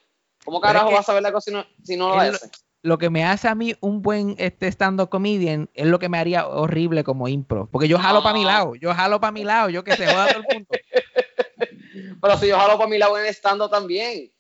[0.45, 2.51] ¿Cómo es carajo que- vas a ver la cosa si no, si no lo haces?
[2.83, 6.19] Lo que me hace a mí un buen este stand-up comedian es lo que me
[6.19, 7.69] haría horrible como improv.
[7.71, 8.49] Porque yo jalo para mi No.
[8.51, 10.69] lado, yo jalo para mi lado, yo que se joda todo el mundo.
[12.21, 14.31] Pero si yo jalo para mi lado en estando también.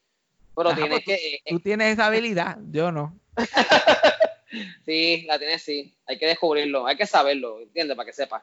[0.55, 1.35] Pero Ajá, tienes pues que.
[1.37, 3.19] eh, Tú tienes esa habilidad, yo no.
[4.87, 5.95] sí, la tienes sí.
[6.07, 7.97] Hay que descubrirlo, hay que saberlo, ¿entiendes?
[7.97, 8.43] Para que sepas.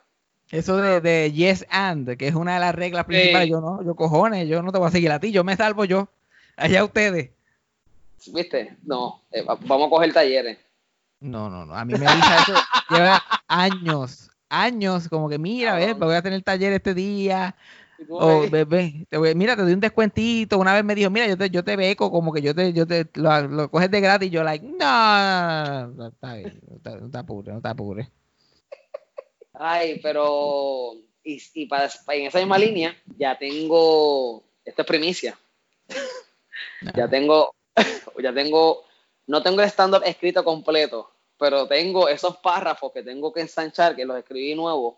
[0.52, 3.96] Eso de, de yes and, que es una de las reglas principales, yo no, yo
[3.96, 6.10] cojones, yo no te voy a seguir a ti, yo me salvo yo.
[6.58, 7.30] Allá ustedes.
[8.34, 8.76] ¿Viste?
[8.84, 10.58] No, eh, va- vamos a coger talleres.
[11.22, 11.74] No, no, no.
[11.76, 12.54] A mí me dice eso.
[12.90, 16.08] Lleva años, años, como que mira, ves, Cabrón.
[16.10, 17.56] voy a tener taller este día.
[18.02, 20.58] Y tú, O "Ey, bebé, te voy- mira, te doy un descuentito.
[20.58, 22.88] Una vez me dijo, mira, yo te, yo te beco, como que yo te, yo
[22.88, 24.28] te lo, lo coges de gratis.
[24.28, 28.08] Y yo, like, no, no, está bien, no te, apures, no te apures.
[29.54, 30.94] Ay, pero.
[31.24, 34.44] Y, y para, para- en esa misma línea, ya tengo.
[34.66, 35.38] Esto es primicia.
[36.96, 37.54] Ya tengo.
[38.22, 38.84] Ya tengo.
[39.28, 44.06] No tengo el stand-up escrito completo, pero tengo esos párrafos que tengo que ensanchar, que
[44.06, 44.96] los escribí nuevos.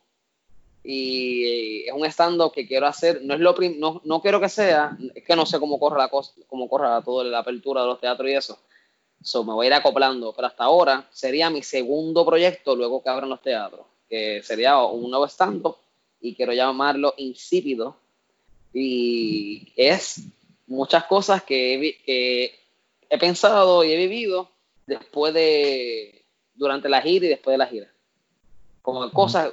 [0.83, 3.21] Y es un stand-up que quiero hacer.
[3.23, 4.97] No es lo prim- no, no quiero que sea.
[5.15, 7.99] Es que no sé cómo corre la cosa, cómo corre toda la apertura de los
[8.01, 8.59] teatros y eso.
[9.21, 13.09] So, me voy a ir acoplando, pero hasta ahora sería mi segundo proyecto luego que
[13.09, 15.77] abran los teatros, que sería un nuevo stand-up
[16.19, 17.95] y quiero llamarlo Insípido.
[18.73, 20.23] Y es
[20.67, 22.59] muchas cosas que he, que
[23.09, 24.49] he pensado y he vivido
[24.85, 27.92] después de, durante la gira y después de la gira.
[28.83, 29.51] Como cosas,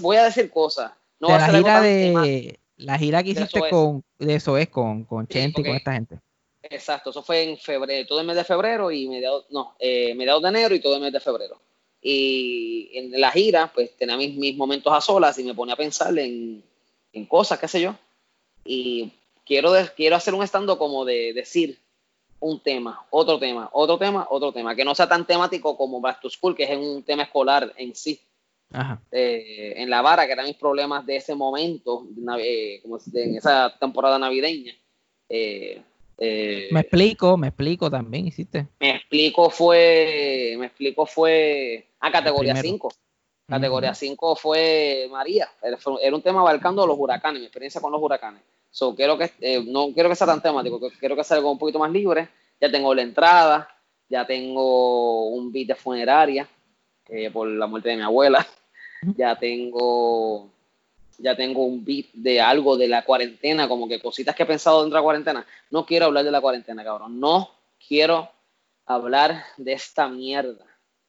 [0.00, 0.90] voy a- decir cosas.
[1.20, 3.68] No de la gira de la gira que de hiciste SOS.
[3.70, 6.18] con de eso es con, con Sí, Chente y con esta gente.
[6.62, 10.42] Exacto, eso fue en febrero, todo el mes de febrero y mediados, no, eh, mediados
[10.42, 11.60] de enero y todo el mes de febrero.
[12.02, 15.76] Y en la gira, pues tenía mis, mis momentos a solas y me ponía a
[15.78, 16.62] pensar en,
[17.12, 17.94] en cosas, qué sé yo.
[18.64, 19.12] Y
[19.44, 21.78] quiero, de- quiero hacer un estando como de decir
[22.40, 26.20] un tema, otro tema, otro tema, otro tema, que no sea tan temático como Back
[26.22, 28.18] to School, que es un tema escolar en sí.
[28.72, 29.02] Ajá.
[29.10, 32.06] Eh, en la vara, que eran mis problemas de ese momento,
[32.38, 34.72] eh, como en esa temporada navideña.
[35.28, 35.82] Eh,
[36.70, 38.68] Me explico, me explico también, hiciste.
[38.78, 42.74] me explico fue, me explico fue a categoría primero.
[42.74, 42.92] 5.
[43.50, 45.48] Categoría 5 fue María.
[45.60, 45.76] Era,
[46.14, 48.42] un tema abarcando los huracanes, mi experiencia con los huracanes.
[48.70, 51.58] So, quiero que, eh, no quiero que sea tan temático, quiero que sea algo un
[51.58, 52.28] poquito más libre,
[52.60, 53.68] ya tengo la entrada,
[54.08, 56.48] ya tengo un beat de funeraria
[57.08, 58.46] eh, por la muerte de mi abuela,
[59.16, 60.50] ya tengo
[61.18, 64.80] ya tengo un beat de algo de la cuarentena, como que cositas que he pensado
[64.80, 65.46] dentro de la cuarentena.
[65.70, 67.20] No quiero hablar de la cuarentena, cabrón.
[67.20, 67.50] No
[67.86, 68.30] quiero
[68.86, 70.64] hablar de esta mierda.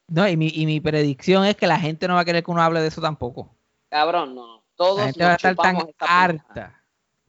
[0.08, 2.52] No, y mi, y mi predicción es que la gente no va a querer que
[2.52, 3.50] uno hable de eso tampoco.
[3.90, 4.64] Cabrón, no.
[4.76, 6.82] Todos la gente va a estar tan harta.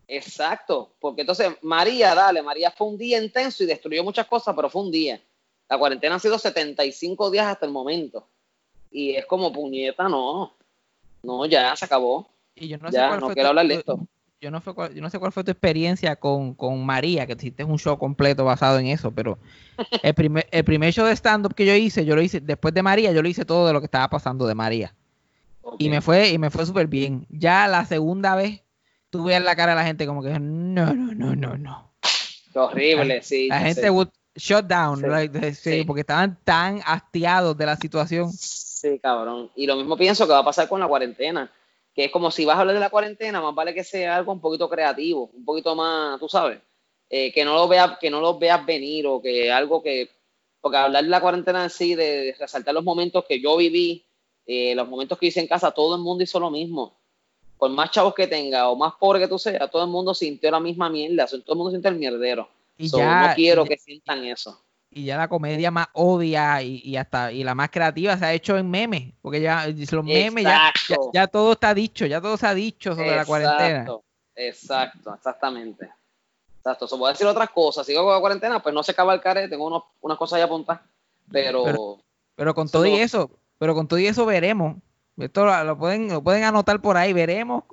[0.09, 4.69] Exacto, porque entonces María, dale, María fue un día intenso y destruyó muchas cosas, pero
[4.69, 5.21] fue un día.
[5.69, 8.27] La cuarentena ha sido 75 días hasta el momento.
[8.93, 10.53] Y es como puñeta, no.
[11.23, 12.29] No, ya se acabó.
[12.55, 14.07] Y yo no sé cuál fue quiero hablar esto.
[14.41, 17.97] Yo no, yo no sé cuál fue tu experiencia con, María, que hiciste un show
[17.97, 19.39] completo basado en eso, pero
[20.03, 22.83] el primer, el primer show de stand-up que yo hice, yo lo hice después de
[22.83, 24.95] María, yo lo hice todo de lo que estaba pasando de María.
[25.79, 27.25] Y me fue, y me fue súper bien.
[27.31, 28.63] Ya la segunda vez,
[29.11, 31.93] tuve en la cara de la gente como que no, no, no, no, no.
[32.55, 33.47] horrible, sí.
[33.47, 33.89] La gente
[34.35, 35.03] shut down,
[35.87, 38.31] porque estaban tan hastiados de la situación.
[38.83, 39.51] Sí, cabrón.
[39.55, 41.51] Y lo mismo pienso que va a pasar con la cuarentena
[41.95, 44.33] que es como si vas a hablar de la cuarentena, más vale que sea algo
[44.33, 46.59] un poquito creativo, un poquito más, tú sabes,
[47.11, 50.09] eh, que no lo veas, que no lo veas venir o que algo que,
[50.61, 54.05] porque hablar de la cuarentena en sí, de, resaltar los momentos que yo viví,
[54.47, 56.97] eh, los momentos que hice en casa, todo el mundo hizo lo mismo.
[57.59, 60.51] Por más chavos que tenga o más pobre que tú seas, todo el mundo sintió
[60.51, 62.49] la misma mierda, todo el mundo siente el mierdero.
[62.79, 64.59] Y ya, no quiero que sientan eso
[64.95, 68.59] y ya la comedia más obvia y, hasta y la más creativa se ha hecho
[68.59, 70.73] en memes, porque ya los memes ya,
[71.13, 73.87] ya, todo está dicho, ya todo se ha dicho sobre la cuarentena.
[74.35, 75.89] Exacto, exactamente.
[76.59, 79.15] Exacto, so, voy a decir otras cosas, sigo con la cuarentena, pues no se acaba
[79.15, 80.83] el care, tengo unos, unas cosas ya apuntadas,
[81.31, 81.99] pero...
[82.35, 84.77] Pero, con todo y eso, pero con todo y eso veremos,
[85.17, 87.65] esto lo, pueden, lo pueden anotar por ahí, veremos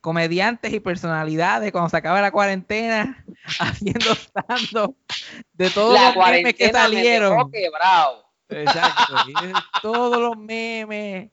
[0.00, 3.24] comediantes y personalidades cuando se acabe la cuarentena
[3.60, 4.94] haciendo stand
[5.52, 7.50] de todos los memes que salieron.
[8.48, 9.14] Exacto,
[9.82, 11.30] todos los memes.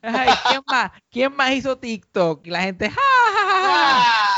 [0.00, 2.46] ¿quién, más, ¿quién, más, hizo TikTok?
[2.46, 4.36] Y la gente, ah,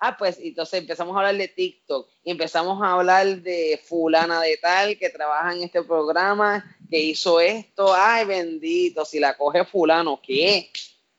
[0.00, 4.56] ah, pues entonces empezamos a hablar de TikTok y empezamos a hablar de fulana de
[4.58, 10.20] tal que trabaja en este programa, que hizo esto, ay bendito, si la coge fulano,
[10.22, 10.70] ¿qué?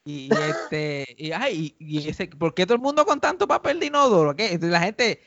[0.03, 3.87] Y, este, y, ay, y ese, ¿por qué todo el mundo con tanto papel de
[3.87, 4.35] inodoro?
[4.35, 4.57] ¿Qué?
[4.61, 5.21] La gente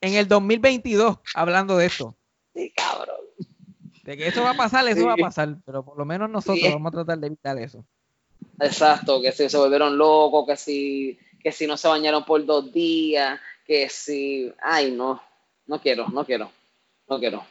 [0.00, 2.16] en el 2022 hablando de esto.
[2.54, 3.16] Sí, cabrón.
[4.04, 6.72] De que eso va a pasar, eso va a pasar, pero por lo menos nosotros
[6.72, 7.84] vamos a tratar de evitar eso.
[8.60, 12.72] Exacto, que si se volvieron locos, que si, que si no se bañaron por dos
[12.72, 15.22] días, que si, ay, no,
[15.66, 16.50] no quiero, no quiero,
[17.08, 17.44] no quiero.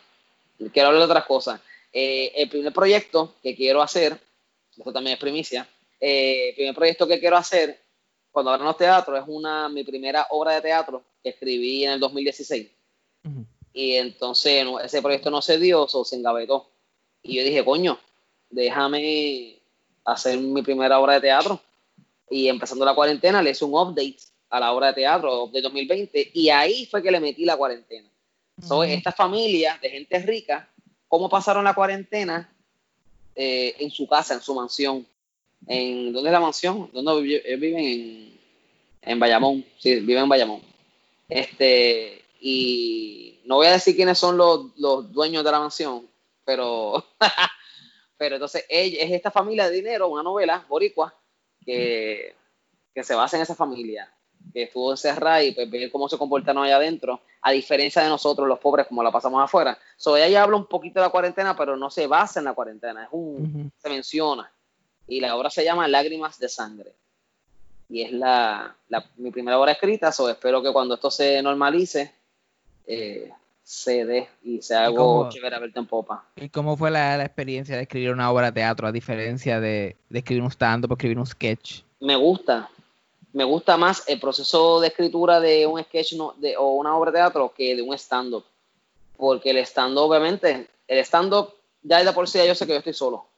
[0.74, 1.62] Quiero hablar de otras cosas.
[1.94, 4.20] Eh, el primer proyecto que quiero hacer,
[4.78, 5.68] esto también es primicia,
[6.00, 7.80] eh, el primer proyecto que quiero hacer
[8.32, 12.70] cuando los teatro es una, mi primera obra de teatro que escribí en el 2016.
[13.74, 16.70] Y entonces ese proyecto no se dio, o se engavetó.
[17.22, 18.00] Y yo dije, coño,
[18.50, 19.60] déjame
[20.06, 21.60] hacer mi primera obra de teatro.
[22.30, 24.18] Y empezando la cuarentena, le hice un update
[24.50, 28.10] a la obra de teatro de 2020 y ahí fue que le metí la cuarentena.
[28.66, 30.70] Soy esta familia de gente rica,
[31.08, 32.52] cómo pasaron la cuarentena
[33.36, 35.06] eh, en su casa, en su mansión
[35.68, 36.90] en ¿dónde es la mansión?
[36.94, 37.80] ¿Dónde viven?
[37.80, 38.40] En,
[39.02, 40.62] en Bayamón, sí, viven en Bayamón.
[41.28, 46.08] Este, y no voy a decir quiénes son los, los dueños de la mansión,
[46.44, 47.06] pero,
[48.18, 51.14] pero entonces ella, es esta familia de dinero, una novela boricua,
[51.64, 52.36] que,
[52.94, 54.12] que se basa en esa familia,
[54.54, 58.48] que estuvo encerrada y pues ver cómo se comportaron allá adentro, a diferencia de nosotros
[58.48, 59.78] los pobres como la pasamos afuera.
[59.98, 62.54] So, ella ya habla un poquito de la cuarentena, pero no se basa en la
[62.54, 64.52] cuarentena, es un, se menciona
[65.10, 66.94] y la obra se llama Lágrimas de Sangre.
[67.90, 68.76] Y es la,
[69.18, 72.14] mi primera obra escrita, so espero que cuando esto se normalice,
[72.86, 73.32] eh,
[73.64, 76.24] se dé y sea algo chévere a verte en popa.
[76.36, 80.44] ¿Y cómo fue la, experiencia de escribir una obra de teatro a diferencia de, escribir
[80.44, 81.82] un stand-up o escribir un sketch?
[82.00, 82.70] Me gusta,
[83.34, 87.18] me gusta más el proceso de escritura de un sketch de, o una obra de
[87.18, 88.46] teatro que de un stand-up.
[89.18, 92.94] Porque el stand-up, obviamente, el stand-up ya de por sí yo sé que yo estoy
[92.94, 93.29] solo.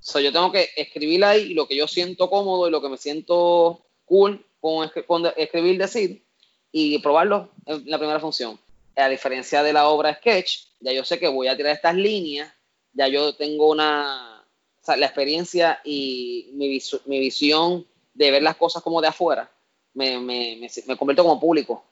[0.00, 2.96] So, yo tengo que escribir ahí lo que yo siento cómodo y lo que me
[2.96, 4.90] siento cool con,
[5.36, 6.24] escribir, decir
[6.72, 8.58] y probarlo en la primera función.
[8.96, 12.52] A diferencia de la obra sketch, ya yo sé que voy a tirar estas líneas,
[12.92, 14.46] ya yo tengo una,
[14.86, 19.50] la experiencia y mi, mi, visión de ver las cosas como de afuera,
[19.94, 21.84] me, me, me, convierto como público.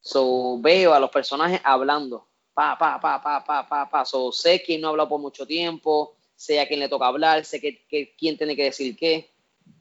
[0.00, 4.04] So, veo a los personajes hablando, pa, pa, pa, pa, pa, pa, pa.
[4.04, 7.44] So, sé quién no ha hablado por mucho tiempo, sé a quién le toca hablar,
[7.44, 9.30] sé que, quién tiene que decir qué.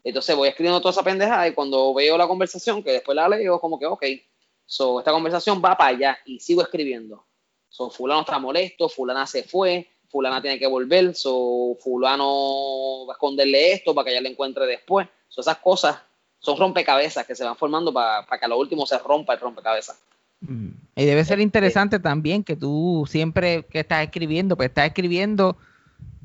[0.03, 3.59] Entonces voy escribiendo toda esa pendejada y cuando veo la conversación, que después la leo,
[3.59, 4.03] como que, ok,
[4.66, 7.26] so, esta conversación va para allá y sigo escribiendo.
[7.68, 13.16] So, fulano está molesto, fulana se fue, fulana tiene que volver, so, fulano va a
[13.16, 15.07] esconderle esto para que ella le encuentre después.
[15.30, 15.97] So, esas cosas
[16.39, 19.39] son rompecabezas que se van formando para, para que a lo último se rompa el
[19.39, 19.99] rompecabezas.
[20.41, 20.70] Mm.
[20.95, 25.57] Y debe ser interesante también que tú siempre que estás escribiendo, pues estás escribiendo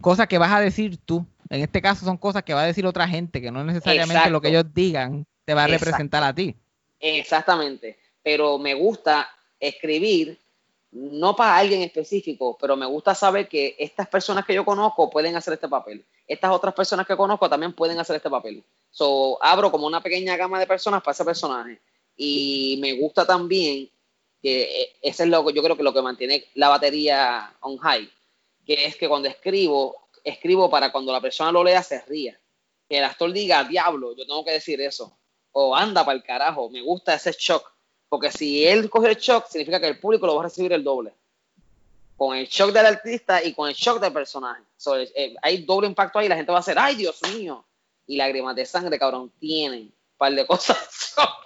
[0.00, 1.26] cosas que vas a decir tú.
[1.48, 4.40] En este caso son cosas que va a decir otra gente, que no necesariamente lo
[4.40, 6.54] que ellos digan te va a representar a ti.
[7.00, 7.98] Exactamente.
[8.22, 9.28] Pero me gusta
[9.60, 10.38] escribir,
[10.90, 15.36] no para alguien específico, pero me gusta saber que estas personas que yo conozco pueden
[15.36, 16.04] hacer este papel.
[16.26, 18.64] Estas otras personas que conozco también pueden hacer este papel.
[18.90, 21.80] So, abro como una pequeña gama de personas para ese personaje.
[22.16, 23.88] Y me gusta también
[24.42, 27.76] que eh, ese es lo que yo creo que lo que mantiene la batería on
[27.78, 28.08] high,
[28.66, 32.38] que es que cuando escribo, escribo para cuando la persona lo lea se ría.
[32.88, 35.16] Que el actor diga, diablo, yo tengo que decir eso.
[35.52, 37.72] O anda para el carajo, me gusta ese shock.
[38.08, 40.82] Porque si él coge el shock, significa que el público lo va a recibir el
[40.82, 41.14] doble.
[42.16, 44.62] Con el shock del artista y con el shock del personaje.
[45.14, 47.64] Eh, hay doble impacto ahí, la gente va a hacer, ay Dios mío.
[48.06, 51.14] Y lágrimas de sangre, cabrón, tienen un par de cosas.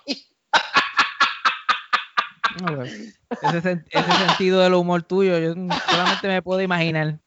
[3.43, 3.83] ese,
[4.27, 7.19] sentido del humor tuyo, yo solamente me puedo imaginar.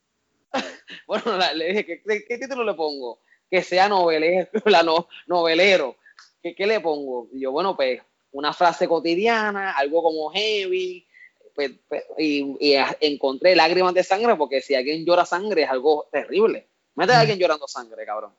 [1.08, 3.20] Bueno, le dije, ¿qué, título le pongo?
[3.50, 4.86] Que sea novelero, la
[5.26, 5.98] novelero.
[6.42, 7.30] ¿Qué, ¿Qué, le pongo?
[7.34, 8.02] Y yo, bueno, pues
[8.32, 11.08] una frase cotidiana, algo como heavy,
[11.56, 16.68] pues, pues, y, encontré lágrimas de sangre, porque si alguien llora sangre es algo terrible.
[16.96, 18.34] Mete a alguien llorando sangre, cabrón.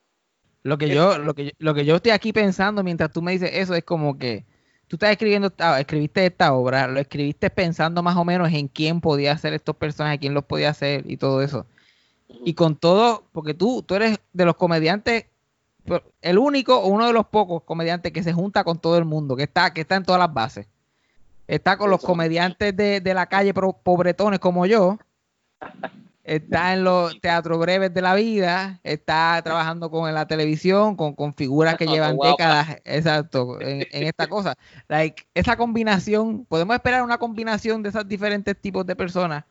[0.62, 3.50] Lo que yo, lo que, lo que yo estoy aquí pensando mientras tú me dices
[3.52, 4.46] eso es como que
[4.88, 9.32] tú estás escribiendo, escribiste esta obra, lo escribiste pensando más o menos en quién podía
[9.32, 11.66] hacer estos personajes, quién los podía hacer y todo eso.
[12.28, 15.26] Y con todo, porque tú, tú eres de los comediantes,
[16.22, 19.36] el único o uno de los pocos comediantes que se junta con todo el mundo,
[19.36, 20.66] que está, que está en todas las bases.
[21.46, 24.98] Está con los comediantes de, de la calle pobretones como yo,
[26.24, 31.34] está en los teatros breves de la vida, está trabajando con la televisión, con, con
[31.34, 34.56] figuras que llevan décadas, exacto, en, esta cosa.
[34.88, 39.44] Like, esa combinación, podemos esperar una combinación de esos diferentes tipos de personas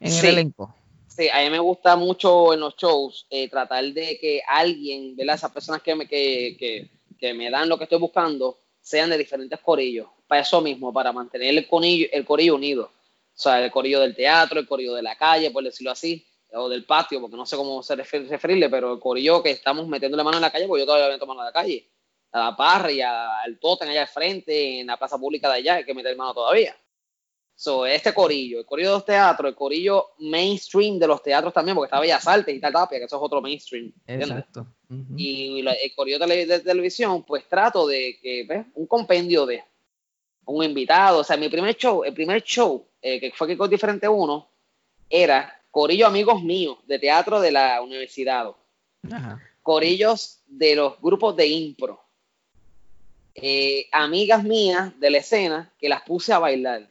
[0.00, 0.74] en el elenco.
[1.06, 5.36] Sí, a mí me gusta mucho en los shows eh, tratar de que alguien, ¿verdad?
[5.36, 9.16] Esas personas que me, que, que, que me dan lo que estoy buscando, sean de
[9.16, 12.90] diferentes corillos, para eso mismo, para mantener el, conillo, el corillo unido
[13.36, 16.70] o sea, el corillo del teatro, el corillo de la calle, por decirlo así, o
[16.70, 20.24] del patio, porque no sé cómo se referirle, pero el corillo que estamos metiendo la
[20.24, 21.86] mano en la calle, porque yo todavía meto mano en la calle,
[22.32, 25.84] a la parra al totem allá al frente, en la plaza pública de allá, hay
[25.84, 26.74] que meter mano todavía.
[27.54, 31.74] So, este corillo, el corillo de los teatros, el corillo mainstream de los teatros también,
[31.74, 33.92] porque está Bellas Artes y tal Tapia, que eso es otro mainstream.
[34.06, 34.66] Exacto.
[35.14, 38.66] Y el corillo de, televisión, pues trato de que, ¿ves?
[38.74, 39.62] Un compendio de
[40.46, 41.18] un invitado.
[41.18, 44.48] O sea, mi primer show, el primer show eh, que fue que con diferente uno,
[45.08, 48.50] era corillo amigos míos de teatro de la universidad.
[49.62, 52.00] Corillos de los grupos de impro.
[53.34, 56.88] Eh, amigas mías de la escena que las puse a bailar.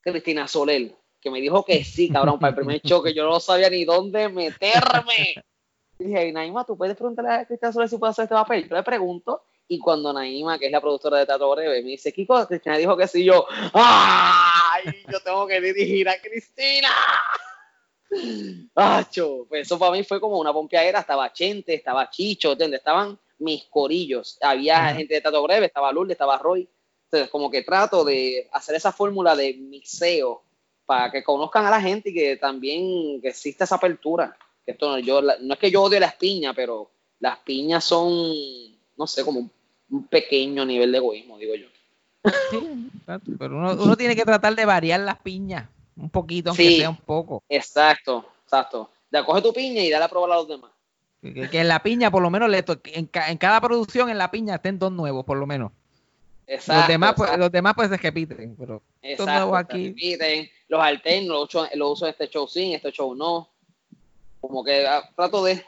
[0.00, 3.40] Cristina Soler, que me dijo que sí, cabrón, para el primer show, que yo no
[3.40, 5.34] sabía ni dónde meterme.
[5.98, 8.68] dije, Naima, ¿tú puedes preguntarle a Cristina Soler si puede hacer este papel?
[8.68, 12.12] Yo le pregunto y cuando Naima, que es la productora de Teatro Breve, me dice,
[12.12, 15.04] Kiko, Cristina dijo que sí, yo, ¡ay!
[15.10, 16.88] Yo tengo que dirigir a Cristina.
[18.74, 19.46] ¡Acho!
[19.48, 21.00] Pues eso para mí fue como una pompeadera.
[21.00, 24.38] Estaba Chente, estaba Chicho, donde estaban mis corillos.
[24.40, 26.68] Había gente de Teatro Breve, estaba Lourdes, estaba Roy.
[27.04, 30.42] Entonces, como que trato de hacer esa fórmula de mixeo
[30.84, 34.36] para que conozcan a la gente y que también que exista esa apertura.
[34.64, 38.22] Que esto yo, no es que yo odie las piñas, pero las piñas son,
[38.96, 39.50] no sé, como un
[40.10, 41.66] pequeño nivel de egoísmo, digo yo.
[42.50, 42.58] Sí,
[43.38, 47.42] pero uno, tiene que tratar de variar las piñas un poquito, aunque sea un poco.
[47.48, 48.90] Exacto, exacto.
[49.10, 50.70] De coge tu piña y dale a probar a los demás.
[51.22, 54.78] Que, en la piña, por lo menos, en, en, cada producción en la piña estén
[54.78, 55.72] dos nuevos, por lo menos.
[56.46, 59.88] Exacto, los demás, pues, los demás pues se repiten, pero exacto, nuevos aquí.
[59.88, 63.50] repiten, los alternos, los los uso en este show sí, este show no.
[64.40, 65.64] Como que ah, trato de,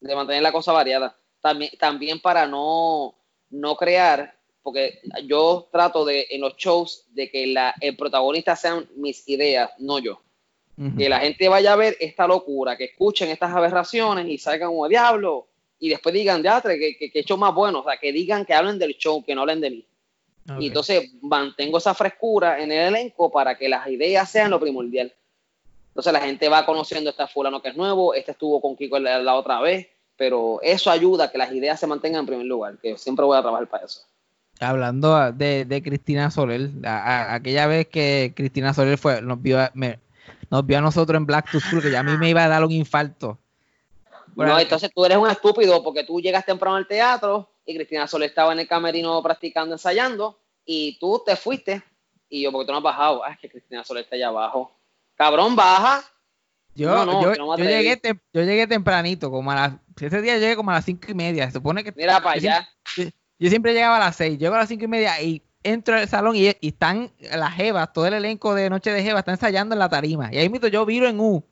[0.00, 1.16] de mantener la cosa variada.
[1.40, 3.14] También, también para no
[3.50, 8.88] no crear, porque yo trato de en los shows de que la, el protagonista sean
[8.96, 10.20] mis ideas, no yo.
[10.96, 14.88] Que la gente vaya a ver esta locura, que escuchen estas aberraciones y salgan como
[14.88, 15.46] diablo
[15.78, 18.54] y después digan, ya, que, que, que show más bueno, o sea, que digan que
[18.54, 19.86] hablen del show, que no hablen de mí.
[20.58, 25.12] Y entonces mantengo esa frescura en el elenco para que las ideas sean lo primordial.
[25.88, 29.34] Entonces la gente va conociendo este fulano que es nuevo, este estuvo con Kiko la
[29.34, 29.86] otra vez,
[30.20, 33.38] pero eso ayuda a que las ideas se mantengan en primer lugar, que siempre voy
[33.38, 34.02] a trabajar para eso.
[34.60, 39.98] Hablando de, Cristina Soler, aquella vez que Cristina Soler fue, nos vio, me,
[40.50, 42.48] nos vio a nosotros en Black to School, que ya a mí me iba a
[42.48, 43.38] dar un infarto.
[44.36, 48.28] No, entonces tú eres un estúpido porque tú llegas temprano al teatro y Cristina Soler
[48.28, 51.82] estaba en el camerino practicando, ensayando, y tú te fuiste.
[52.28, 54.70] Y yo, porque tú no has bajado, ah, es que Cristina Soler está allá abajo.
[55.16, 56.04] Cabrón, baja.
[56.74, 58.00] Yo, No, no, yo, no yo llegué
[58.32, 59.72] yo llegué tempranito, como a las.
[60.06, 61.46] Ese día llegué como a las cinco y media.
[61.46, 61.92] Se supone que.
[61.92, 63.10] Mira para yo siempre- allá.
[63.38, 66.06] Yo siempre llegaba a las 6, llego a las 5 y media y entro al
[66.06, 69.74] salón y, y están las jevas, todo el elenco de Noche de Jeva está ensayando
[69.74, 70.28] en la tarima.
[70.30, 71.42] Y ahí mismo yo viro en U,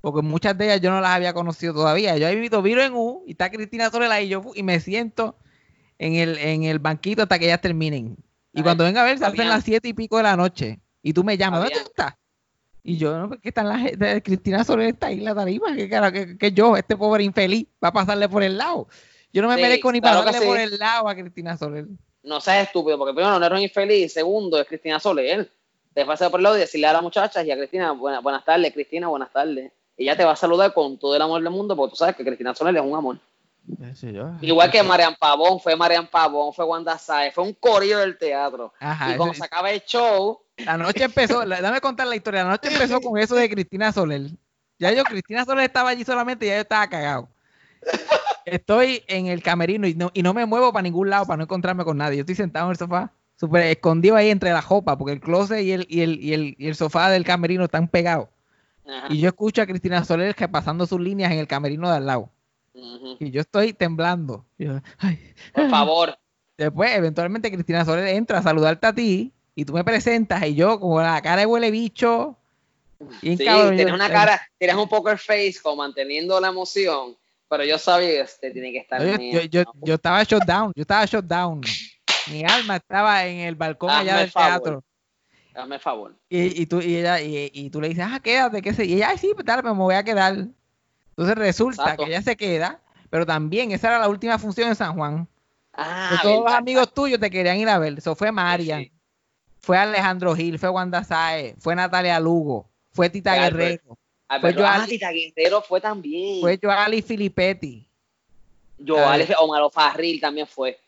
[0.00, 2.16] porque muchas de ellas yo no las había conocido todavía.
[2.16, 4.80] Yo ahí mismo viro en U y está Cristina Soler ahí y yo y me
[4.80, 5.36] siento
[5.98, 8.16] en el, en el banquito hasta que ellas terminen.
[8.52, 10.80] Y Ay, cuando venga a ver, se hacen las 7 y pico de la noche.
[11.00, 12.14] Y tú me llamas, ¿dónde tú estás?
[12.82, 15.74] Y yo, no, ¿qué están las de Cristina Soler está ahí la tarima?
[15.76, 18.88] ¿Qué cara, que, que yo, este pobre infeliz, va a pasarle por el lado?
[19.32, 20.62] Yo no me Sí, merezco ni claro pasarle por sí.
[20.64, 21.86] el lado a Cristina Soler.
[22.22, 25.50] No seas estúpido, porque primero no eres infeliz, segundo es Cristina Soler.
[25.94, 27.92] Te vas a hacer por el lado y decirle a las muchachas y a Cristina,
[27.92, 29.72] buena- buenas tardes, Cristina, buenas tardes.
[29.96, 32.24] Ella te va a saludar con todo el amor del mundo, porque tú sabes que
[32.24, 33.18] Cristina Soler es un amor.
[34.40, 38.72] Igual que Marian Pavón, fue Marian Pavón, fue Wanda Sáez, fue un corillo del teatro.
[38.80, 42.44] Ajá, y cuando se acaba el show, la noche empezó, la- dame contar la historia,
[42.44, 44.30] la noche empezó con eso de Cristina Soler.
[44.78, 47.28] Ya yo, Cristina Soler estaba allí solamente y ya yo estaba cagado.
[48.44, 51.42] Estoy en el camerino y no, y no me muevo para ningún lado para no
[51.44, 52.16] encontrarme con nadie.
[52.16, 55.62] Yo estoy sentado en el sofá, súper escondido ahí entre la jopa, porque el closet
[55.62, 58.28] y el, y el, y el, y el sofá del camerino están pegados.
[58.86, 61.96] ajá, Y yo escucho a Cristina Soler que pasando sus líneas en el camerino de
[61.96, 62.30] al lado.
[63.18, 64.46] Y yo estoy temblando.
[64.58, 64.80] Yo,
[65.52, 66.18] por favor.
[66.56, 70.80] Después, eventualmente, Cristina Soler entra a saludarte a ti y tú me presentas y yo,
[70.80, 72.36] como la cara de huele bicho,
[73.20, 77.14] Sí, cabrón, tienes yo- una cara, tienes un poker face como manteniendo la emoción,
[77.48, 79.72] pero yo sabía que este tiene que estar Yo, bien, yo, yo, ¿no?
[79.82, 81.60] yo estaba shut down, yo estaba shut down.
[82.30, 84.48] Mi alma estaba en el balcón Hazme allá el del favor.
[84.62, 84.84] teatro.
[85.54, 86.16] Hazme el favor.
[86.30, 88.84] Y, y tú, y, ella, y, y tú le dices, ah, quédate, qué sé.
[88.86, 90.34] Y ella, "Ay, sí, pues dale, pues me voy a quedar.
[91.10, 92.04] Entonces resulta Exacto.
[92.04, 92.80] que ella se queda,
[93.10, 95.26] pero también esa era la última función en San Juan.
[95.72, 97.94] Ah, todos los amigos tuyos te querían ir a ver.
[97.98, 98.92] Eso fue Marian, Sí.
[99.60, 103.54] Fue Alejandro Gil, fue Wanda Saez, fue Natalia Lugo, fue Tita Albert.
[103.56, 103.98] Guerrero,
[104.28, 106.40] Alberto, Fue ah, Joali- Tita Guerrero fue también.
[106.40, 107.86] fue Joali Filippetti.
[108.84, 110.78] Joali, Omar Farril también fue.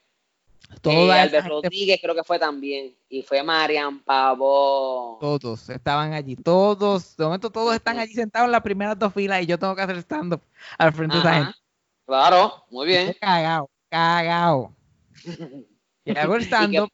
[0.84, 2.94] Eh, Albert Rodríguez creo que fue también.
[3.10, 5.18] Y fue Marian Pavón.
[5.20, 9.42] todos estaban allí, todos, de momento todos están allí sentados en las primeras dos filas
[9.42, 10.40] y yo tengo que hacer stand-up
[10.78, 11.58] al frente de esa gente.
[12.06, 13.00] Claro, muy bien.
[13.08, 14.72] Estoy Cagado, cagado.
[16.04, 16.88] Y hago el ¿Y qué- stand-up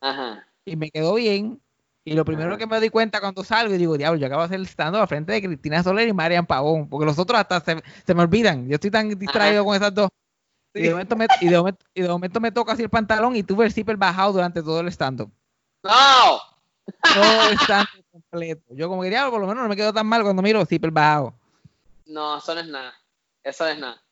[0.00, 0.46] Ajá.
[0.64, 1.60] Y me quedó bien.
[2.06, 4.46] Y lo primero que me doy cuenta cuando salgo y digo, diablo, yo acabo de
[4.46, 7.60] hacer el stand-up al frente de Cristina Soler y Marian Pavón, porque los otros hasta
[7.60, 8.68] se, se me olvidan.
[8.68, 10.10] Yo estoy tan distraído con esas dos.
[10.74, 13.36] Y de, momento me, y, de momento, y de momento me toca así el pantalón
[13.36, 15.30] y tuve el zipper bajado durante todo el stand-up.
[15.82, 16.40] ¡No!
[17.14, 18.74] Todo el stand-up completo.
[18.74, 20.66] Yo como que diablo, por lo menos no me quedo tan mal cuando miro el
[20.66, 21.32] zipper bajado.
[22.04, 22.92] No, eso no es nada.
[23.42, 24.02] Eso no es nada.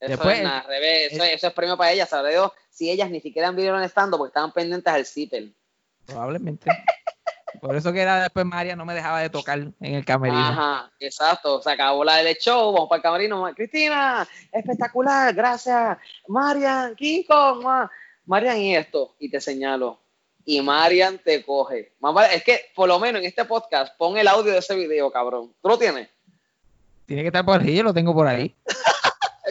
[0.00, 0.62] Eso Después, es nada.
[0.62, 1.12] Revés.
[1.12, 2.08] Eso, eso es premio para ellas.
[2.08, 5.52] Sabré Dios si ellas ni siquiera vieron estando porque estaban pendientes al zipper.
[6.06, 6.70] Probablemente.
[7.60, 10.38] Por eso que era después María no me dejaba de tocar en el camerino.
[10.38, 11.62] Ajá, exacto.
[11.62, 13.50] Se acabó la del show, vamos para el camerino.
[13.54, 15.96] Cristina, espectacular, gracias.
[16.28, 17.90] Marian, Kiko, ma.
[18.26, 19.98] Marian y esto, y te señalo.
[20.44, 21.94] Y Marian te coge.
[22.00, 25.10] Vale- Es que, por lo menos en este podcast, pon el audio de ese video,
[25.10, 25.54] cabrón.
[25.62, 26.08] ¿Tú lo tienes?
[27.06, 28.54] Tiene que estar por ahí, yo lo tengo por ahí.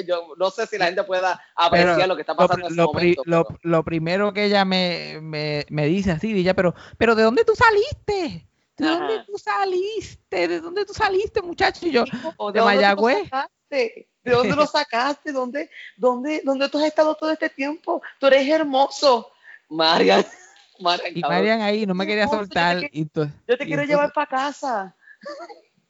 [0.05, 2.71] Yo no sé si la gente pueda apreciar Pero lo que está Lo, pasando en
[2.73, 3.21] ese lo momento.
[3.25, 7.23] lo- pero- lo primero que ella me, me, me dice así, ella, pero, pero ¿de
[7.23, 8.47] dónde tú saliste?
[8.77, 8.97] ¿De Ajá.
[8.99, 10.47] dónde tú saliste?
[10.47, 11.85] ¿De dónde tú saliste, muchacho?
[11.85, 13.29] Y yo, de tú lo Mayagüez.
[13.69, 15.31] ¿De dónde lo sacaste?
[15.31, 18.01] ¿Dónde, dónde, ¿Dónde tú has estado todo este tiempo?
[18.19, 19.29] Tú eres hermoso.
[19.69, 20.25] Marian,
[20.79, 21.37] Marian, y cabrón.
[21.39, 22.89] Marian ahí no me quería hermoso, yo te soltar.
[22.91, 24.95] Y to- Yo te y quiero entonces- llevar para casa.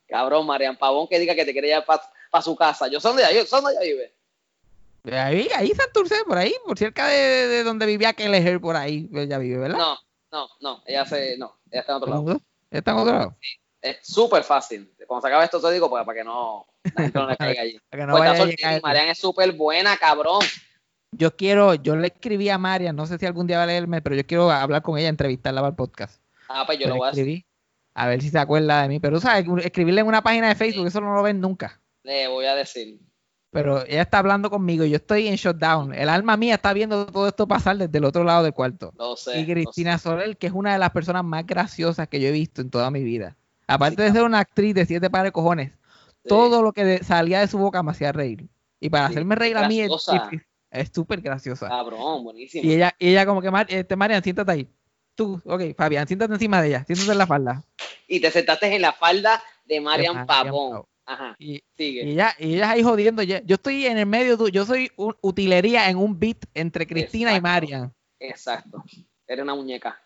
[0.07, 2.03] Cabrón, Marian Pavón que diga que te quiere llevar para
[2.41, 2.87] su casa.
[2.87, 5.17] Yo dónde ella, yo sé dónde ella vive.
[5.17, 7.17] ahí, ahí Santurce, por ahí, por cerca de,
[7.47, 9.77] de donde vivía Kelleher, por ahí, ella vive, ¿verdad?
[9.77, 9.97] No,
[10.31, 10.83] no, no.
[10.85, 12.31] Ella se, no, ella está en otro lado.
[12.31, 13.35] ¿Está está en otro lado?
[13.81, 14.91] Es súper fácil.
[15.05, 17.61] Cuando se acabe esto te digo para, para que no, la gente no le caiga
[17.61, 17.77] allí.
[17.89, 18.79] Para que no Pues vaya a.
[18.81, 20.41] Marian es súper buena, cabrón.
[21.11, 24.01] Yo quiero, yo le escribí a Marian, no sé si algún día va a leerme,
[24.01, 26.21] pero yo quiero hablar con ella, entrevistarla para el podcast.
[26.49, 27.45] Ah, pues yo Le lo voy a escribí,
[27.93, 28.99] a ver si se acuerda de mí.
[28.99, 29.45] Pero, ¿sabes?
[29.63, 31.79] Escribirle en una página de Facebook, eso no lo ven nunca.
[32.03, 32.99] Le voy a decir.
[33.51, 35.93] Pero ella está hablando conmigo yo estoy en shutdown.
[35.93, 38.91] El alma mía está viendo todo esto pasar desde el otro lado del cuarto.
[38.97, 39.39] Lo sé.
[39.39, 42.61] Y Cristina Soler, que es una de las personas más graciosas que yo he visto
[42.61, 43.37] en toda mi vida.
[43.67, 45.71] Aparte de ser una actriz de siete pares de cojones,
[46.27, 48.47] todo lo que salía de su boca me hacía reir.
[48.79, 50.13] Y para Sí, hacerme reír a mí es graciosa.
[50.13, 50.45] difícil.
[50.71, 51.69] es súper graciosa.
[51.69, 52.67] Cabrón, buenísimo.
[52.67, 54.67] Y ella, y ella como que, "Mar- este, Marian, siéntate ahí.
[55.13, 57.63] Tú, ok, Fabián, siéntate encima de ella, siéntate en la falda.
[58.07, 60.71] Y te sentaste en la falda de Marian Marian Pavón.
[60.71, 60.85] Pavón.
[61.05, 62.03] Ajá, Y, sigue.
[62.05, 63.23] y ella, y ellas ahí jodiendo.
[63.23, 67.35] Yo, yo estoy en el medio, yo soy un- utilería en un beat entre Cristina
[67.35, 67.41] y.
[67.41, 67.93] Marian.
[68.19, 68.83] Exacto.
[69.27, 69.99] Era una muñeca.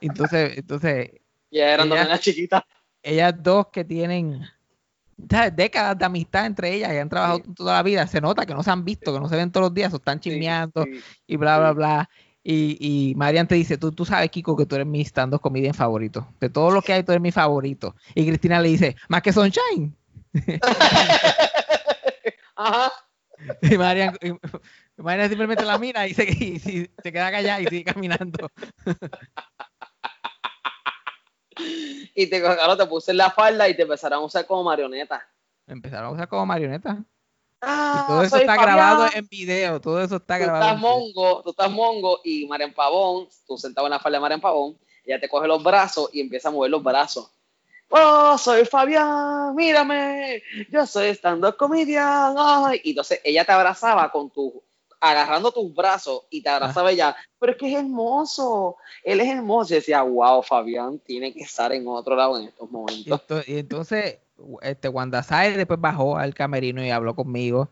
[0.00, 1.10] Entonces, entonces,
[1.50, 2.62] Ya eran dos Ella- nenas chiquitas.
[3.02, 4.40] ellas dos que tienen
[5.30, 5.54] ¿sabes?
[5.54, 7.54] décadas de amistad entre ellas, que han trabajado Sí.
[7.54, 9.66] toda la vida, se nota que no se han visto, que no se ven todos
[9.66, 11.00] los días, o están Sí, chismeando sí.
[11.26, 11.74] y bla, bla, sí.
[11.76, 12.10] bla.
[12.42, 12.76] Y,
[13.10, 16.26] y Marian te dice, tú, tú sabes, Kiko, que tú eres mi stand-up comedian favorito.
[16.40, 17.94] De todos los que hay, tú eres mi favorito.
[18.16, 19.94] Y Cristina le dice, más que Sunshine.
[22.56, 22.92] Ajá.
[23.62, 24.30] Y Marian, y
[25.02, 28.48] Marian simplemente la mira y se, y se- se queda callada y sigue caminando.
[32.14, 35.26] Y te, claro, te puse en la falda y te empezaron a usar como marioneta.
[35.66, 36.98] Empezaron a usar como marionetas.
[37.60, 38.76] Ah, Y todo eso está Fabián.
[38.76, 40.64] grabado en video, todo eso está Tú grabado.
[40.64, 44.22] estás en mongo, tú estás mongo y Marian Pavón, tú sentado en la falda de
[44.22, 47.30] Marian Pavón, ella te coge los brazos y empieza a mover los brazos.
[47.94, 52.34] Oh, soy Fabián, mírame, yo soy estando comedian.
[52.38, 52.80] Ay.
[52.84, 54.62] Y entonces ella te abrazaba con tu,
[54.98, 59.74] agarrando tus brazos y te abrazaba ella, pero es que es hermoso, él es hermoso.
[59.74, 63.20] Y decía, wow, Fabián tiene que estar en otro lado en estos Y, momentos.
[63.28, 64.18] ento- y entonces,
[64.62, 67.68] este, Wanda Sire después bajó al camerino y habló conmigo.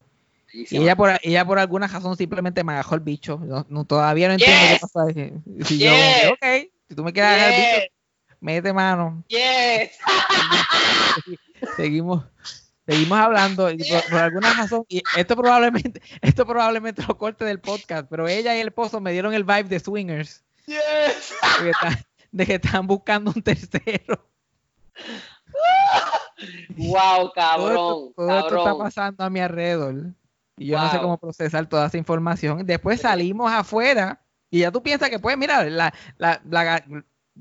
[0.52, 3.38] Y Y ella por, ella por alguna razón simplemente me agajó el bicho.
[3.42, 4.72] No- no- todavía no entiendo Yes.
[4.74, 5.32] qué pasó ahí.
[5.64, 6.28] Si yo, Yes.
[6.32, 7.90] ok, si tú me quieres agarrar el bicho, Yes,
[8.40, 9.22] mete mano.
[9.28, 9.90] yes.
[11.76, 12.24] Seguimos,
[12.86, 14.84] seguimos hablando y por, por alguna razón.
[14.88, 19.12] Y esto probablemente, esto probablemente lo corte del podcast, pero ella y el esposo me
[19.12, 20.42] dieron el vibe de swingers.
[20.66, 21.34] yes.
[21.58, 24.26] De que, están- de que están buscando un tercero.
[26.76, 29.94] Wow, Todo, cabrón, esto, todo esto está pasando a mi alrededor.
[30.56, 32.64] Y yo no sé cómo procesar toda esa información.
[32.66, 34.20] Después salimos afuera
[34.50, 36.84] y ya tú piensas que, pues, mira, la, la, la-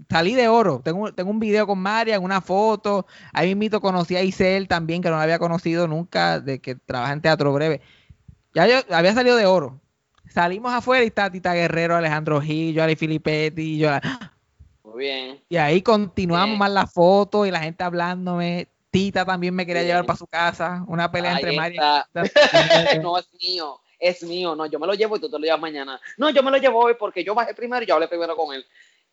[0.10, 0.82] salí de oro.
[0.84, 3.06] Tengo, tengo un video con Marian, una foto.
[3.34, 7.14] Ahí mismo conocí a Isel también, que no la había conocido nunca, de que trabaja
[7.14, 7.82] en Teatro Breve.
[8.54, 9.80] Ya yo había salido de oro.
[10.28, 13.90] Salimos afuera y está Tita Guerrero, Alejandro Gil, yo, Ali Filippetti, y yo,
[14.84, 15.40] Muy bien.
[15.50, 16.60] y ahí continuamos Bien.
[16.60, 18.68] más la foto y la gente hablándome.
[18.92, 19.92] Tita también me quería Bien.
[19.94, 20.84] llevar para su casa.
[20.88, 22.08] Una pelea Ahí entre está.
[22.96, 24.56] y no es mío, es mío.
[24.56, 26.00] No, yo me lo llevo y tú te lo llevas mañana.
[26.18, 28.54] No, yo me lo llevo hoy porque yo bajé primero y yo hablé primero con
[28.56, 28.66] él.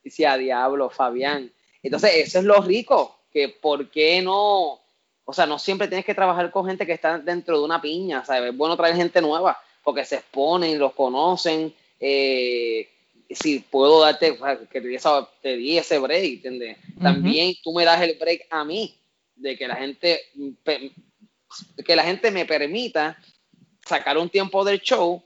[0.07, 1.53] Decía, diablo, Fabián.
[1.83, 4.81] Entonces, eso es lo rico, que por qué no,
[5.25, 8.25] o sea, no siempre tienes que trabajar con gente que está dentro de una piña,
[8.25, 8.53] ¿sabes?
[8.53, 11.75] Es bueno traer gente nueva, porque se exponen, los conocen.
[11.99, 12.89] eh,
[13.31, 14.39] si puedo darte,
[14.71, 14.81] que
[15.43, 16.77] te di, ese break, ¿entiendes?
[17.03, 18.95] También tú me das el break a mí,
[19.35, 20.21] de que la gente,
[21.85, 23.19] que la gente me permita
[23.85, 25.21] sacar un tiempo del show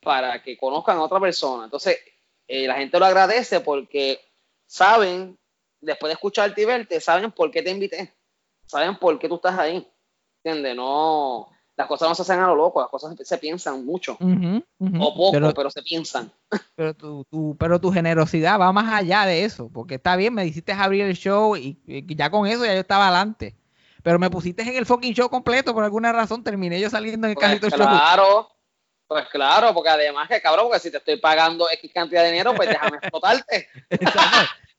[0.00, 1.64] para que conozcan a otra persona.
[1.64, 1.98] Entonces,
[2.54, 4.20] eh, la gente lo agradece porque
[4.66, 5.38] saben,
[5.80, 8.12] después de escucharte y verte, saben por qué te invité,
[8.66, 9.88] saben por qué tú estás ahí.
[10.44, 10.74] ¿Entiendes?
[10.76, 14.16] No, las cosas no se hacen a lo loco, las cosas se piensan mucho,
[15.00, 16.32] o poco, pero, pero se piensan.
[16.74, 20.44] pero, tu, tu- pero tu generosidad va más allá de eso, porque está bien, me
[20.44, 23.56] hiciste abrir el show y, y ya con eso ya yo estaba adelante.
[24.02, 27.30] Pero me pusiste en el fucking show completo por alguna razón, terminé yo saliendo en
[27.30, 27.86] el Pues cajito show.
[29.12, 32.54] Pues claro, porque además que cabrón, porque si te estoy pagando X cantidad de dinero,
[32.54, 33.68] pues déjame explotarte.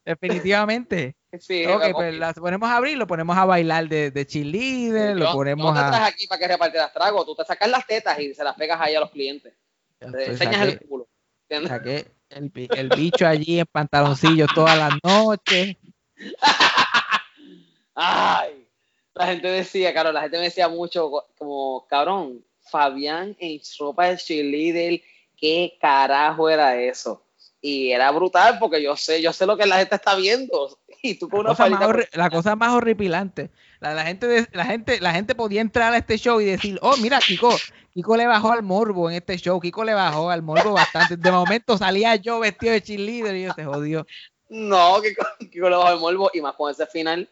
[0.05, 1.15] Definitivamente.
[1.39, 5.25] Sí, Ok, pues las ponemos a abrir, lo ponemos a bailar de, de cheerleader, lo
[5.27, 5.89] Yo- ponemos no te a.
[5.89, 8.79] traje aquí para que repartieras trago, tú te sacas las tetas y se las pegas
[8.81, 9.53] ahí a los clientes.
[9.97, 11.07] Te Pues enseñas saqué- el culo.
[11.49, 11.69] ¿entiendes?
[11.69, 15.77] saqué el, el bicho allí en pantaloncillos todas las noches.
[17.95, 18.67] Ay,
[19.13, 22.43] la gente decía, claro, la gente me decía mucho como, cabrón,
[22.73, 24.99] Fabián en ropa de cheerleader,
[25.37, 27.23] ¿qué carajo era eso?
[27.61, 30.79] Y era brutal porque yo sé, yo sé lo que la gente está viendo.
[31.05, 33.49] Y tú con una La cosa, más la cosa más horripilante.
[33.81, 36.79] La, la gente de- la gente la gente podía entrar a este show y decir,
[36.81, 37.49] oh, mira, Kiko,
[37.93, 41.17] Kiko le bajó al morbo en este show, Kiko le bajó al morbo bastante.
[41.17, 44.07] De momento salía yo vestido de cheerleader y yo se jodió.
[44.49, 45.13] No, que
[45.59, 47.27] con lo bajo el morbo y más con ese final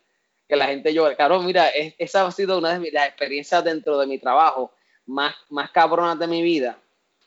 [0.49, 1.15] que la gente llora.
[1.15, 4.73] Cabrón, mira, es- esa ha sido una de mis las experiencias dentro de mi trabajo
[5.11, 6.79] más, más cabronas de mi vida,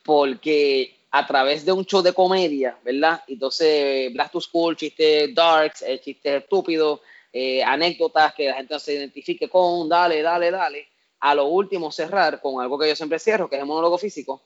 [0.05, 3.23] porque a través de un show de comedia, ¿verdad?
[3.29, 7.01] Entonces, Blast to School, chistes darks, eh, chistes estúpidos,
[7.33, 10.89] eh, anécdotas que la gente no se identifique con, dale, dale, dale.
[11.21, 14.43] A lo último, cerrar con algo que yo siempre cierro, que es el monólogo físico,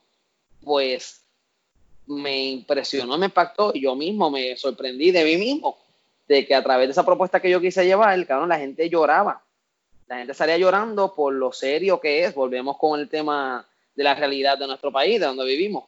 [0.62, 1.22] pues
[2.06, 5.78] me impresionó, me impactó y yo mismo me sorprendí de mí mismo
[6.26, 9.42] de que a través de esa propuesta que yo quise llevar, cabrón, la gente lloraba.
[10.08, 12.34] La gente salía llorando por lo serio que es.
[12.34, 15.84] Volvemos con el tema de la realidad de nuestro país, de donde vivimos.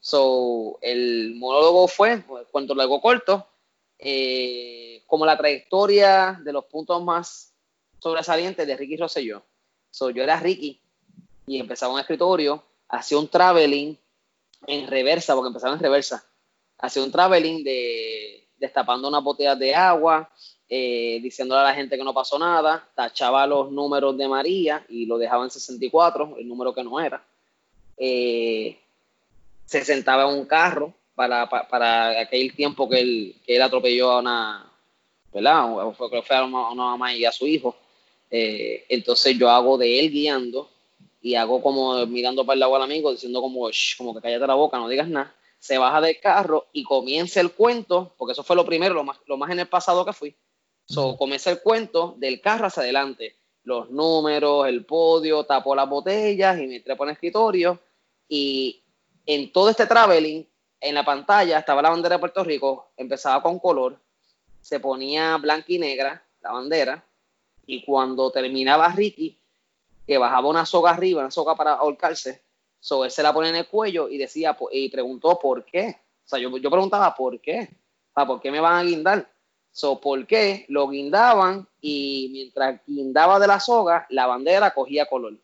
[0.00, 3.46] So, el monólogo fue, cuento largo corto,
[3.98, 7.54] eh, como la trayectoria de los puntos más
[8.00, 9.42] sobresaliente de Ricky Rosselló.
[9.90, 10.78] So, yo era Ricky
[11.46, 13.96] y empezaba un escritorio, hacía un traveling
[14.66, 16.22] en reversa, porque empezaba en reversa.
[16.76, 20.30] Hacía un traveling de destapando unas botellas de agua,
[20.76, 25.06] eh, diciéndole a la gente que no pasó nada, tachaba los números de María y
[25.06, 27.24] lo dejaba en 64, el número que no era.
[27.96, 28.76] Eh,
[29.64, 34.10] se sentaba en un carro para, para, para aquel tiempo que él, que él atropelló
[34.10, 34.66] a una,
[35.32, 35.92] ¿verdad?
[35.96, 37.76] Fue, que fue a una, a una mamá y a su hijo.
[38.28, 40.68] Eh, entonces yo hago de él guiando
[41.22, 44.44] y hago como mirando para el lado al amigo, diciendo como, "Shh, como que cállate
[44.48, 45.32] la boca, no digas nada.
[45.60, 49.18] Se baja del carro y comienza el cuento, porque eso fue lo primero, lo más,
[49.26, 50.34] lo más en el pasado que fui.
[50.86, 53.36] So, comienza el cuento del carro hacia adelante.
[53.62, 57.80] Los números, el podio, tapó las botellas y me trepo en el escritorio.
[58.28, 58.82] Y
[59.26, 60.46] en todo este traveling,
[60.80, 63.98] en la pantalla estaba la bandera de Puerto Rico, empezaba con color,
[64.60, 67.04] se ponía blanca y negra la bandera,
[67.66, 69.38] y cuando terminaba Ricky,
[70.06, 72.42] que bajaba una soga arriba, una soga para ahorcarse,
[72.80, 75.96] so él se la pone en el cuello y decía, y preguntó por qué.
[76.22, 77.70] O sea, yo, yo preguntaba por qué.
[78.10, 79.30] O sea, ¿por qué me van a guindar?
[79.74, 80.66] So, ¿por qué?
[80.68, 85.34] Lo guindaban y mientras guindaba de la soga, la bandera cogía color.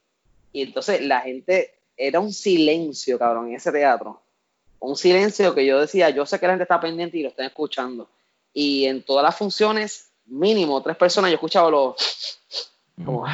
[0.53, 4.23] Y entonces la gente, era un silencio, cabrón, en ese teatro.
[4.79, 7.47] Un silencio que yo decía, yo sé que la gente está pendiente y lo están
[7.47, 8.09] escuchando.
[8.55, 11.97] Y en todas las funciones, mínimo tres personas, yo escuchaba los,
[13.05, 13.27] como,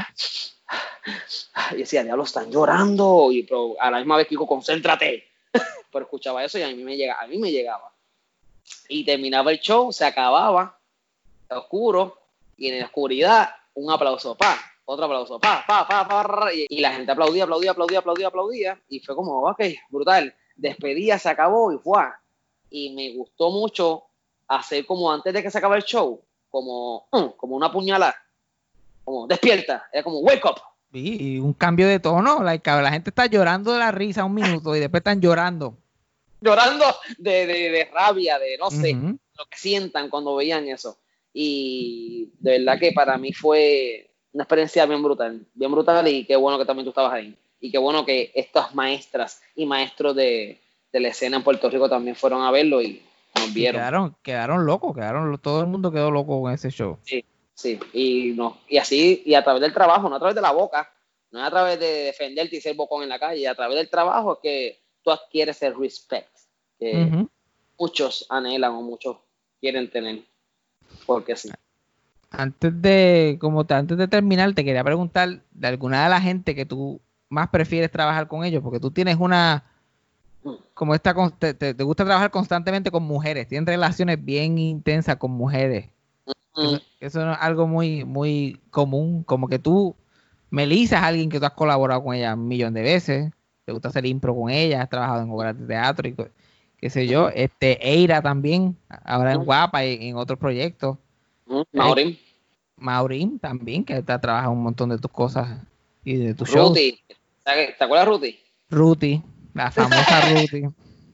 [1.72, 3.30] y decía, diablo, están llorando.
[3.32, 5.24] Y pero a la misma vez, Kiko, concéntrate.
[5.92, 7.20] pero escuchaba eso y a mí me llegaba.
[7.20, 7.92] A mí me llegaba.
[8.88, 10.78] Y terminaba el show, se acababa,
[11.50, 12.18] oscuro,
[12.56, 16.80] y en la oscuridad, un aplauso, pa, otro aplauso, pa, pa, pa, pa, y, y
[16.80, 20.34] la gente aplaudía, aplaudía, aplaudía, aplaudía, aplaudía, y fue como, ok, brutal.
[20.54, 22.02] Despedía, se acabó y fue.
[22.70, 24.04] Y me gustó mucho
[24.48, 28.16] hacer como antes de que se acabe el show, como, mm, como una puñalada,
[29.04, 30.60] como despierta, era como wake up.
[30.92, 34.74] Y un cambio de tono, like, la gente está llorando de la risa un minuto
[34.74, 35.76] y después están llorando.
[36.40, 36.84] llorando
[37.18, 40.96] de, de, de rabia, de no sé, lo que sientan cuando veían eso.
[41.38, 46.34] Y de verdad que para mí fue una experiencia bien brutal, bien brutal y qué
[46.34, 47.36] bueno que también tú estabas ahí.
[47.60, 50.58] Y qué bueno que estas maestras y maestros de,
[50.90, 53.02] de la escena en Puerto Rico también fueron a verlo y
[53.34, 53.80] nos Y vieron.
[53.80, 56.96] quedaron, quedaron locos, quedaron, todo el mundo quedó loco con ese show.
[57.02, 60.52] Sí, y, no, y así, y a través del trabajo, no a través de la
[60.52, 60.90] boca,
[61.32, 64.34] no a través de defenderte y ser bocón en la calle, a través del trabajo
[64.34, 66.34] es que tú adquieres el respect
[66.78, 67.26] que
[67.78, 69.18] muchos anhelan o muchos
[69.60, 70.22] quieren tener.
[71.06, 71.50] Porque sí.
[72.30, 76.54] Antes de, como te- antes de terminar, te quería preguntar de alguna de la gente
[76.54, 79.64] que tú más prefieres trabajar con ellos, porque tú tienes una,
[80.74, 85.88] como esta, te, gusta trabajar constantemente con mujeres, tienes relaciones bien intensas con mujeres.
[86.56, 89.94] Eso, eso es algo muy, muy común, como que tú,
[90.50, 93.30] Melissa es alguien que tú has colaborado con ella un millón de veces,
[93.64, 96.14] te gusta hacer impro con ella, has trabajado en obras de teatro y
[96.78, 99.44] qué sé yo, este, Eira también, ahora en.
[99.44, 100.98] Guapa y en otros proyectos.
[101.72, 102.18] Maurín,
[102.76, 105.60] Maurín también, que te ha trabajado un montón de tus cosas
[106.04, 106.70] y de tus shows.
[106.70, 106.98] Ruti.
[107.44, 108.38] ¿Te acuerdas Ruti?
[108.70, 109.22] Ruti,
[109.54, 110.62] la famosa Ruti.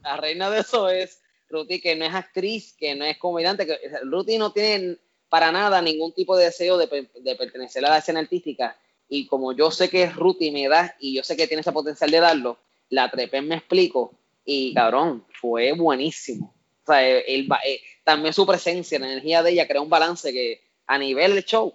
[0.03, 3.67] La reina de eso es Ruti, que no es actriz, que no es comediante.
[3.67, 4.97] Que, Ruti no tiene
[5.29, 8.77] para nada ningún tipo de deseo de pertenecer a la escena artística.
[9.09, 12.11] Y como yo sé que Ruti me da y yo sé que tiene ese potencial
[12.11, 12.59] de darlo,
[12.89, 14.15] la trepé, me explico.
[14.45, 16.55] Y cabrón, fue buenísimo.
[16.83, 20.33] O sea, el, ba- eh, también su presencia, la energía de ella crea un balance
[20.33, 21.73] que a nivel del show,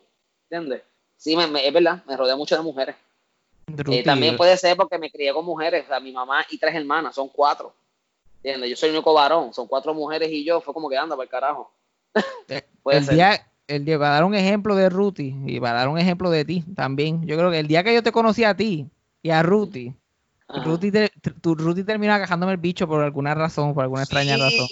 [0.49, 0.81] ¿entiendes?
[1.15, 2.95] Sí, me- me- es verdad, me rodea mucho de mujeres.
[3.89, 6.75] Eh, también puede ser porque me crié con mujeres, o sea, mi mamá y tres
[6.75, 7.73] hermanas, son cuatro.
[8.43, 8.69] ¿Entiendes?
[8.69, 11.23] Yo soy el único varón, son cuatro mujeres y yo, fue como que anda para
[11.25, 11.71] el carajo.
[12.49, 13.13] eh, puede el ser.
[13.15, 16.45] día, el día, para dar un ejemplo de Ruti y para dar un ejemplo de
[16.45, 18.87] ti también, yo creo que el día que yo te conocí a ti
[19.21, 19.93] y a Ruti.
[20.49, 21.09] Ruti, te-
[21.41, 24.67] tu Ruti terminó agajándome el bicho por alguna razón, por alguna extraña Sí, razón.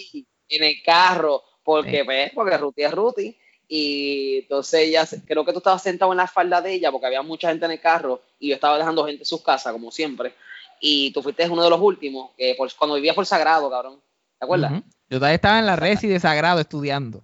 [0.49, 2.03] En el carro, porque Sí.
[2.05, 3.37] pues, porque Ruti es Ruti.
[3.67, 7.23] Y entonces ella, creo que tú estabas sentado en la falda de ella porque había
[7.23, 10.33] mucha gente en el carro y yo estaba dejando gente en sus casas, como siempre.
[10.79, 13.99] Y tú fuiste uno de los últimos, que por- cuando vivías por Sagrado, cabrón.
[14.37, 14.71] ¿Te acuerdas?
[15.09, 17.23] Yo todavía estaba en la resi de Sagrado estudiando.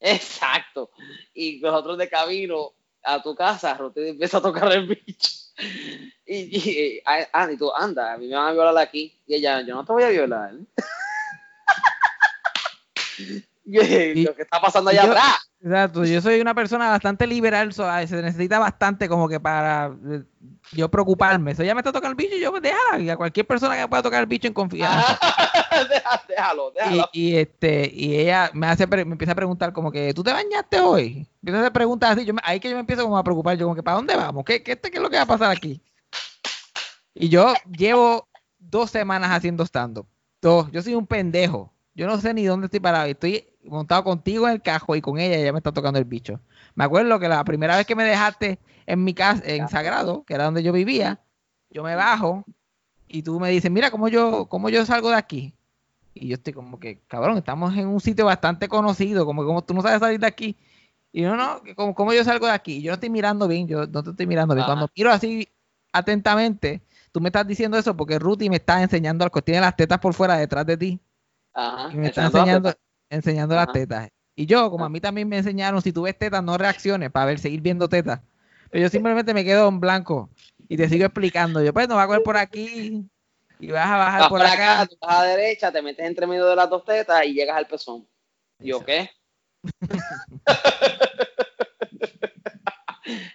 [0.00, 0.90] Exacto.
[1.34, 2.72] Y nosotros de camino
[3.04, 5.28] a tu casa, Ruti empieza a tocar el bicho.
[6.24, 9.12] Y, ah, ah, y tú, anda, a mí me van a violar aquí.
[9.26, 10.52] Y ella, yo no te voy a violar.
[14.24, 15.36] lo que está pasando allá yo- atrás.
[15.64, 19.94] Exacto, yo soy una persona bastante liberal, so, ay, se necesita bastante como que para
[20.10, 20.24] eh,
[20.72, 21.52] yo preocuparme.
[21.52, 23.76] Eso ya me está tocando el bicho y yo pues déjala, y a cualquier persona
[23.76, 25.16] que pueda tocar el bicho en confianza.
[25.88, 27.08] Deja- déjalo, Y, déjalo.
[27.12, 30.80] y, este y ella me hace me empieza a preguntar como que ¿tú te bañaste
[30.80, 31.28] hoy?
[31.36, 33.56] Empieza a hacer preguntas así, yo me- ahí que yo me empiezo como a preocupar,
[33.56, 34.44] yo como que ¿para dónde vamos?
[34.44, 35.80] ¿Qué, qué, qué es lo que va a pasar aquí?
[37.14, 40.06] Y yo llevo dos semanas haciendo stand-up.
[40.40, 41.72] Dos, yo soy un pendejo.
[41.94, 43.06] Yo no sé ni dónde estoy parado.
[43.06, 45.98] y Estoy montado contigo en el cajo y con ella y ella me está tocando
[45.98, 46.40] el bicho.
[46.74, 50.34] Me acuerdo que la primera vez que me dejaste en mi casa, en Sagrado, que
[50.34, 51.20] era donde yo vivía,
[51.70, 52.44] yo me bajo
[53.08, 55.54] y tú me dices, mira cómo yo, cómo yo salgo de aquí.
[56.14, 59.62] Y yo estoy como que, cabrón, estamos en un sitio bastante conocido, como que como
[59.62, 60.56] tú no sabes salir de aquí.
[61.12, 62.82] Y no, no, como, cómo yo salgo de aquí.
[62.82, 64.64] Yo no estoy mirando bien, yo no te estoy mirando bien.
[64.64, 64.74] Ajá.
[64.74, 65.48] Cuando miro así
[65.92, 66.82] atentamente,
[67.12, 70.14] tú me estás diciendo eso porque Ruthie me está enseñando algo, tiene las tetas por
[70.14, 71.00] fuera detrás de ti.
[71.54, 71.92] Ajá.
[71.92, 72.76] Y me está la
[73.12, 74.08] enseñando, las tetas.
[74.34, 77.26] Y yo, como a mí también me enseñaron, si tú ves tetas, no reacciones para
[77.26, 78.20] ver, seguir viendo tetas.
[78.70, 80.30] Pero yo simplemente me quedo en blanco
[80.68, 81.62] y te sigo explicando.
[81.62, 83.04] Yo, pues, no va a coger por aquí
[83.60, 84.80] y vas a bajar Vas por acá.
[84.80, 87.34] acá, tú vas a la derecha, te metes entre medio de las dos tetas y
[87.34, 88.08] llegas al pezón.
[88.58, 89.10] ¿Y yo qué?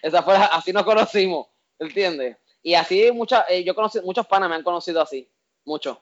[0.02, 1.46] Esa fue la- así nos conocimos,
[1.78, 2.36] ¿entiendes?
[2.62, 5.30] Y así muchas, eh, yo conocí, muchos panas me han conocido así,
[5.64, 5.98] muchos.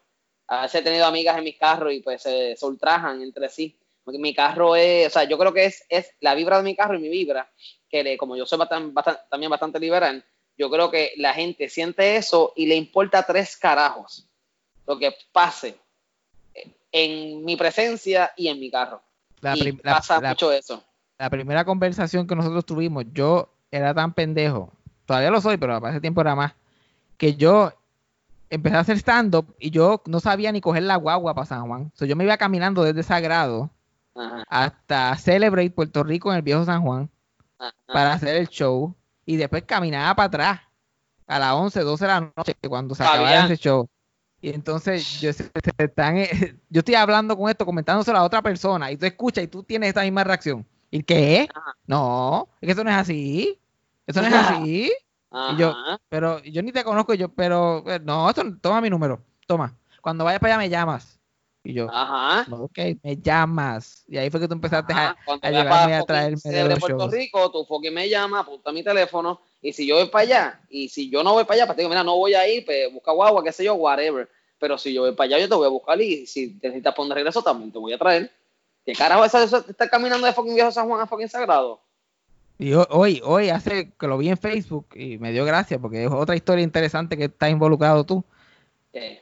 [0.49, 3.77] A veces he tenido amigas en mis carros y pues se, se ultrajan entre sí.
[4.05, 6.77] Porque mi carro es, o sea, yo creo que es, es la vibra de mi
[6.77, 7.51] carro y mi vibra,
[7.89, 10.25] que le- como yo soy bastante, bastante- también bastante liberal,
[10.57, 14.29] yo creo que la gente siente eso y le importa tres carajos
[14.87, 15.77] lo que pase
[16.93, 19.03] en mi presencia y en mi carro.
[19.41, 20.83] La, y pasa la- mucho eso.
[21.19, 24.73] la primera conversación que nosotros tuvimos, yo era tan pendejo,
[25.05, 26.53] todavía lo soy, pero ese tiempo era más,
[27.19, 27.73] que yo
[28.51, 31.91] empecé a hacer stand-up y yo no sabía ni coger la guagua para San Juan.
[31.95, 33.71] So, yo me iba caminando desde Sagrado
[34.15, 37.11] Ajá, hasta Celebrate Puerto Rico en el viejo San Juan
[37.59, 37.75] ajá.
[37.87, 38.95] para hacer el show
[39.25, 40.61] y después caminaba para atrás
[41.27, 43.89] a las 11, 12 de la noche cuando se acababa ese show.
[44.41, 46.29] Y entonces yo, se- se están, eh,
[46.71, 49.89] yo estoy hablando con esto, comentándoselo a otra persona y tú escuchas y tú tienes
[49.89, 50.65] esta misma reacción.
[50.91, 51.49] ¿Y qué?
[51.53, 51.75] Ajá.
[51.87, 53.59] No, es que eso no es así.
[54.07, 54.93] Eso no es así.
[55.53, 55.75] Y yo-.
[56.09, 59.77] Pero yo ni te conozco, y yo, pero eh, no, esto, toma mi número, toma.
[60.01, 61.19] Cuando vayas para allá me llamas.
[61.65, 62.47] Y yo, Ajá.
[62.49, 64.05] ok, me llamas.
[64.07, 65.17] Y ahí fue que tú empezaste a, Ajá.
[65.27, 67.13] A vayas llevarme a traerme de de Puerto shows.
[67.13, 70.89] Rico, tu fucking me llama, apunta mi teléfono, y si yo voy para allá, y
[70.89, 72.93] si yo no voy para allá, pues te digo, mira, no voy a ir, pues
[72.93, 74.29] busca guagua, qué sé yo, whatever.
[74.61, 76.95] Pero si yo voy para allá, yo te voy a buscar, y si te necesitas
[76.95, 78.31] poner regreso, también te voy a traer.
[78.85, 81.81] ¿Qué carajo es eso estar caminando de fucking viejo San Juan a fucking Sagrado?
[82.59, 86.05] Y ho- hoy, hoy hace que lo vi en Facebook y me dio gracia porque
[86.05, 88.25] es otra historia interesante que está involucrado tú.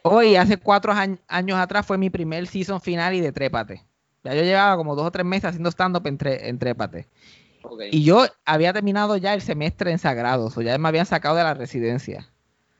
[0.03, 3.83] Hoy, hace cuatro añ- años atrás, fue mi primer season final y de Trépate.
[4.23, 6.17] Ya yo llevaba como dos o tres meses haciendo stand-up en,
[6.59, 7.07] Trépate.
[7.91, 11.43] Y yo había terminado ya el semestre en Sagrados, o ya me habían sacado de
[11.43, 12.29] la residencia.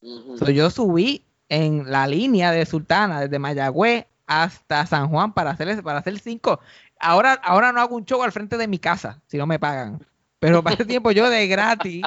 [0.01, 0.37] Ujú.
[0.37, 5.83] So, yo subí en la línea de Sultana, desde Mayagüez hasta San Juan para hacer,
[5.83, 6.59] para hacer cinco.
[6.99, 9.99] Ahora, ahora no hago un show al frente de mi casa, si no me pagan.
[10.39, 12.03] Pero para ese tiempo yo de gratis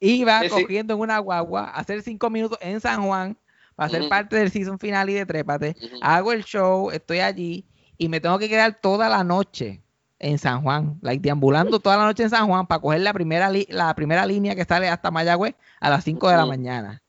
[0.00, 3.36] iba Sí, cogiendo en una guagua a hacer cinco minutos en San Juan
[3.76, 5.76] para ser parte del season final y de Trépate.
[6.02, 7.64] Hago el show, estoy allí
[7.98, 9.82] y me tengo que quedar toda la noche
[10.18, 13.50] en San Juan, like, deambulando toda la noche en San Juan para coger la primera,
[13.68, 17.02] la primera línea que sale hasta Mayagüez a las 5 de la mañana.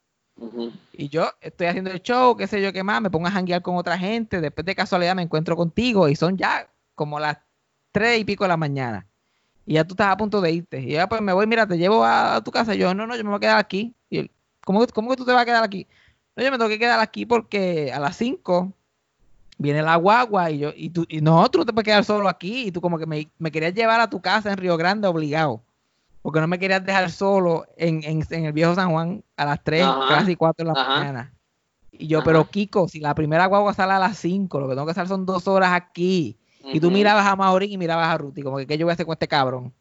[0.93, 3.61] Y yo estoy haciendo el show, qué sé yo qué más, me pongo a janguear
[3.61, 7.37] con otra gente, después de casualidad me encuentro contigo y son ya como las
[7.91, 9.07] tres y pico de la mañana.
[9.65, 10.81] Y ya tú estás a punto de irte.
[10.81, 12.73] Y ya pues me voy, mira, te llevo a, tu casa.
[12.75, 13.95] Y yo, no, no, yo me voy a quedar aquí.
[14.09, 14.31] Y él,
[14.65, 15.87] ¿cómo, que- ¿cómo que tú te vas a quedar aquí?
[16.35, 18.73] No, yo me tengo que quedar aquí porque a las 5
[19.57, 22.27] viene la guagua y yo, y tú, y no, tú no te puedes quedar solo
[22.27, 22.67] aquí.
[22.67, 25.63] Y tú como que me, me querías llevar a tu casa en Río Grande obligado.
[26.21, 29.63] Porque no me querías dejar solo en, en, en el viejo San Juan a las
[29.63, 30.05] 3, Ajá.
[30.07, 30.99] casi 4 de la Ajá.
[30.99, 31.33] mañana.
[31.91, 32.25] Y yo, Ajá.
[32.25, 35.07] pero Kiko, si la primera guagua sale a las 5, lo que tengo que hacer
[35.07, 36.37] son dos horas aquí.
[36.63, 38.93] Y tú mirabas a Maurín y mirabas a Ruti, como que ¿qué yo voy a
[38.93, 39.73] hacer con este cabrón?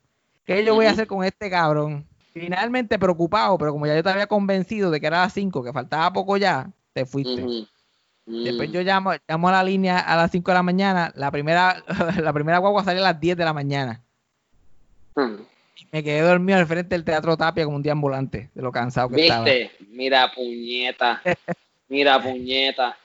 [0.45, 2.07] ¿Qué yo voy a hacer con este cabrón?
[2.33, 5.63] Finalmente preocupado, pero como ya yo te había convencido de que era a las 5,
[5.63, 7.67] que faltaba poco ya, te fuiste.
[8.27, 11.83] Después yo llamo, llamo a la línea a las 5 de la mañana, la primera,
[12.23, 14.03] la primera guagua sale a las 10 de la mañana.
[15.77, 19.09] Y me quedé dormido al frente del Teatro Tapia como un deambulante, de lo cansado
[19.09, 19.45] que estaba.
[19.45, 19.73] ¿Viste?
[19.89, 21.21] Mira, puñeta.
[21.89, 22.97] Mira, puñeta.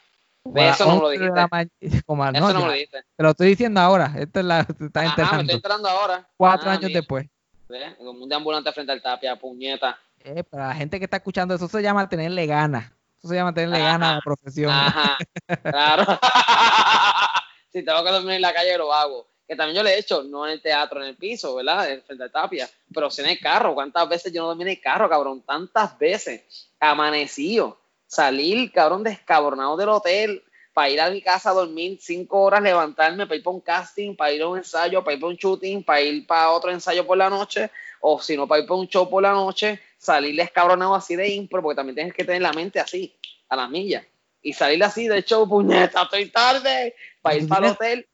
[0.54, 1.36] Eso no lo 11 de dijiste.
[1.40, 1.66] la ma-
[2.06, 3.04] como a- Eso no, no me ya, lo dijiste.
[3.16, 5.42] te lo estoy diciendo ahora, esto es la, te está Ajá, me enterando.
[5.42, 6.28] estoy entrando ahora.
[6.38, 7.28] Cuatro Ah, años mira, después.
[7.68, 7.96] ¿ves?
[7.98, 9.98] Como un deambulante frente al tapia, puñeta.
[10.24, 12.92] Eh, para la gente que está escuchando, eso se llama tenerle ganas.
[13.18, 14.72] Eso se llama tenerle ganas a la profesión.
[14.72, 15.18] Ajá,
[15.64, 16.06] claro.
[17.72, 19.28] si tengo que dormir en la calle, lo hago.
[19.48, 21.90] que también yo le he hecho, no en el teatro, en el piso, ¿verdad?
[21.92, 23.74] En frente a Tapia, pero sí en el carro.
[23.76, 25.42] ¿Cuántas veces yo no dormí en el carro, cabrón?
[25.44, 26.70] Tantas veces.
[26.80, 27.80] Amanecido.
[28.08, 30.44] Salir, cabrón, descabronado del hotel
[30.76, 34.14] para ir a mi casa a dormir cinco horas, levantarme para ir para un casting,
[34.14, 37.08] para ir a un ensayo, para ir para un shooting, para ir para otro ensayo
[37.08, 40.36] por la noche, o si no, para ir para un show por la noche, salir
[40.36, 43.16] descabronado así de impro, porque también tienes que tener la mente así,
[43.48, 44.04] a las millas.
[44.42, 48.08] Y salir así de show, puñeta, estoy tarde, para ir para el hotel.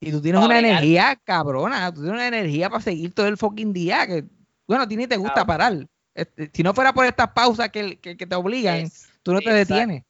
[0.00, 3.72] Y tú tienes una energía cabrona, tú tienes una energía para seguir todo el fucking
[3.72, 4.24] día, que,
[4.66, 5.86] bueno, a ti ni te gusta parar.
[6.14, 8.90] Este, si no fuera por estas pausas que, que, te obligan,
[9.22, 10.04] tú no te detienes.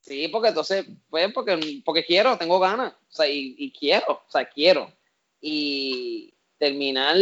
[0.00, 4.44] Sí, porque entonces, pues, porque, porque quiero, tengo ganas, o sea, y, quiero, o sea,
[4.44, 4.92] quiero.
[5.40, 7.16] Y terminar,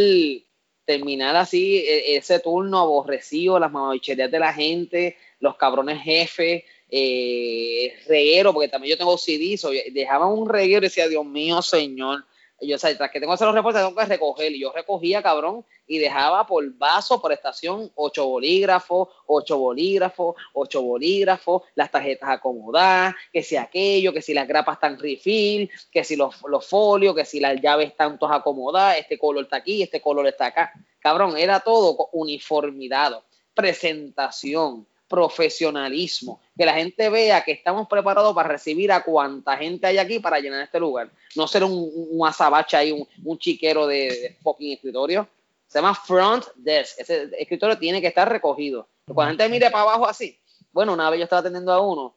[0.84, 7.94] terminar así e, ese turno aborrecido, las mamabicherías de la gente, los cabrones jefes, eh,
[8.08, 9.56] reguero, porque también yo tengo CD,
[9.92, 12.24] dejaban un reguero y decía, Dios mío, señor,
[12.68, 14.52] yo, o tras que tengo que hacer los reportes, tengo que recoger.
[14.52, 20.82] Y yo recogía, cabrón, y dejaba por vaso, por estación, ocho bolígrafos, ocho bolígrafos, ocho
[20.82, 26.16] bolígrafos, las tarjetas acomodadas, que si aquello, que si las grapas están refill, que si
[26.16, 30.26] los, los folios, que si las llaves están acomodadas, este color está aquí, este color
[30.26, 30.72] está acá.
[31.00, 33.24] Cabrón, era todo uniformidado.
[33.54, 39.98] Presentación, profesionalismo, que la gente vea que estamos preparados para recibir a cuanta gente hay
[39.98, 41.10] aquí para llenar este lugar.
[41.36, 45.28] No ser un, azabache ahí, un, chiquero de, fucking escritorio.
[45.66, 46.98] Se llama front desk.
[46.98, 48.88] Ese escritorio tiene que estar recogido.
[49.04, 50.38] Cuando la gente mire para abajo así,
[50.72, 52.14] bueno, una vez yo estaba atendiendo a uno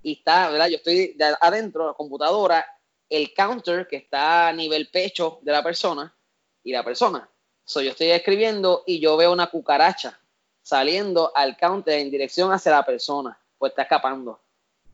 [0.00, 0.68] y está, ¿verdad?
[0.68, 2.64] Yo estoy adentro, la computadora,
[3.10, 6.14] el counter que está a nivel pecho de la persona
[6.62, 7.28] y la persona.
[7.64, 10.20] So, yo estoy escribiendo y yo veo una cucaracha
[10.64, 14.40] saliendo al counter en dirección hacia la persona, pues está escapando.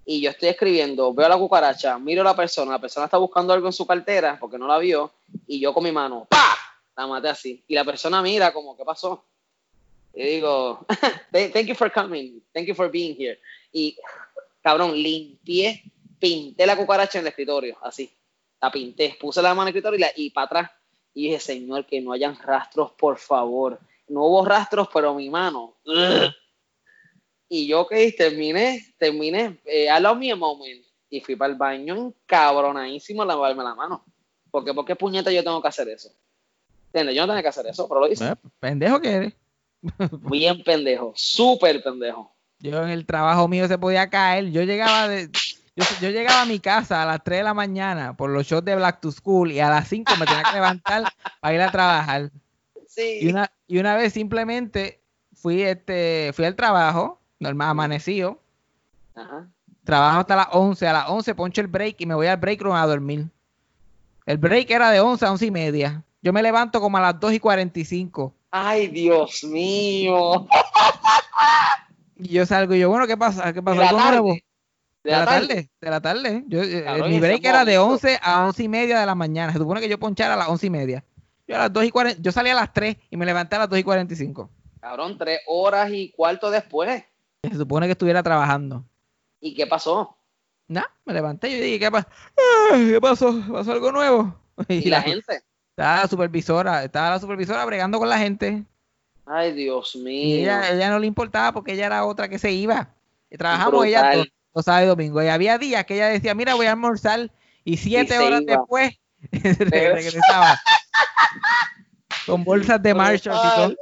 [0.05, 3.53] Y yo estoy escribiendo, veo la cucaracha, miro a la persona, la persona está buscando
[3.53, 5.13] algo en su cartera porque no la vio,
[5.47, 6.43] y yo con mi mano, ¡pa!
[6.97, 7.65] La maté así.
[7.69, 9.25] Y la persona mira como, ¿qué pasó?
[10.13, 10.85] Y digo,
[11.33, 13.39] thank you for coming, thank you for being here.
[13.73, 13.97] Y,
[14.63, 15.85] cabrón, limpié,
[16.19, 18.13] pinté la cucaracha en el escritorio, así.
[18.61, 20.71] La pinté, puse la mano en el escritorio y, la, y para atrás.
[21.15, 23.79] Y dije, señor, que no hayan rastros, por favor
[24.11, 25.77] no hubo rastros, pero mi mano.
[27.49, 30.85] Y yo que terminé, terminé, eh, I love me a moment.
[31.09, 34.05] Y fui para el baño encabronadísimo a lavarme la mano.
[34.51, 36.11] Porque, ¿por qué puñeta yo tengo que hacer eso?
[36.87, 37.17] ¿Entiendes?
[37.17, 38.37] Yo no tengo que hacer eso, pero lo hice.
[38.61, 39.33] pendejo que eres.
[40.31, 42.33] Bien pendejo, súper pendejo.
[42.61, 44.51] Yo en el trabajo mío se podía caer.
[44.51, 45.31] Yo llegaba de,
[46.01, 48.77] yo, llegaba a mi casa a las 3 de la mañana por los shows de
[48.77, 51.05] Black to School y a las 5 me tenía que levantar
[51.41, 52.31] para ir a trabajar.
[52.97, 55.01] Y una, y una vez simplemente
[55.33, 58.41] fui, este, fui al trabajo, normal, amanecido.
[59.85, 60.87] Trabajo hasta las 11.
[60.87, 63.29] A las 11 poncho el break y me voy al break room a dormir.
[64.27, 66.05] El break era de 11 a 11 y media.
[66.23, 68.35] Yo me levanto como a las 2 y 45.
[68.51, 70.47] Ay, Dios mío.
[72.17, 73.53] Y yo salgo y yo, bueno, ¿qué pasa?
[73.53, 73.81] ¿Qué pasó?
[73.81, 74.37] ¿Algo nuevo?
[75.03, 75.71] De, la, tarde?
[75.81, 76.45] de la tarde.
[76.47, 79.53] Yo, eh, mi break era de 11 a 11 y media de la mañana.
[79.53, 81.05] Se supone que yo ponchara a las 11 y media.
[81.51, 83.61] Yo, a las 2 y 40, yo salí a las 3 y me levanté a
[83.61, 84.49] las 2 y 45.
[84.81, 87.03] Cabrón, 3 horas y cuarto después.
[87.43, 88.85] Se supone que estuviera trabajando.
[89.41, 90.17] ¿Y qué pasó?
[90.69, 92.07] Nada, me levanté y dije, ¿qué, pasó?
[92.73, 93.43] ¿qué pasó?
[93.51, 94.33] ¿Pasó algo nuevo?
[94.69, 95.43] ¿Y, la, gente?
[95.71, 98.63] Estaba la supervisora, estaba la supervisora bregando con la gente.
[99.27, 100.37] Ay, Dios mío.
[100.37, 102.95] Y ella, ella no le importaba porque ella era otra que se iba.
[103.29, 104.25] Trabajamos ella
[104.55, 105.21] los sábados y domingo.
[105.21, 107.33] Y había días que ella decía, mira, voy a almorzar.
[107.65, 109.01] Y siete horas después
[109.33, 110.61] regresaba.
[112.27, 113.77] Con bolsas de Marshall y todo.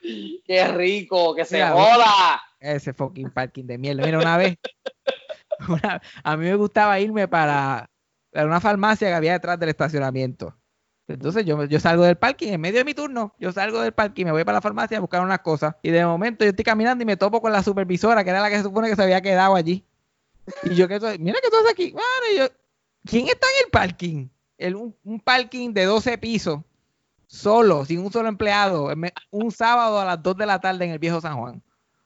[0.46, 2.42] Qué rico, que se joda.
[2.60, 4.04] Ese fucking parking de mierda.
[4.04, 4.56] Mira, una vez,
[6.24, 7.90] a mí me gustaba irme para,
[8.32, 10.54] una farmacia que había detrás del estacionamiento.
[11.06, 14.26] Entonces yo, yo salgo del parking, en medio de mi turno, yo salgo del parking,
[14.26, 15.74] me voy para la farmacia a buscar unas cosas.
[15.82, 18.50] Y de momento yo estoy caminando y me topo con la supervisora, que era la
[18.50, 19.84] que se supone que se había quedado allí.
[20.64, 21.94] Y yo que mira que tú estás aquí.
[22.36, 22.46] yo,
[23.06, 24.28] ¿quién está en el parking?
[24.58, 26.60] El, un parking de 12 pisos
[27.28, 28.90] solo, sin un solo empleado,
[29.30, 31.62] un sábado a las 2 de la tarde en el viejo San Juan.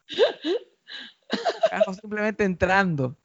[2.00, 3.16] simplemente entrando.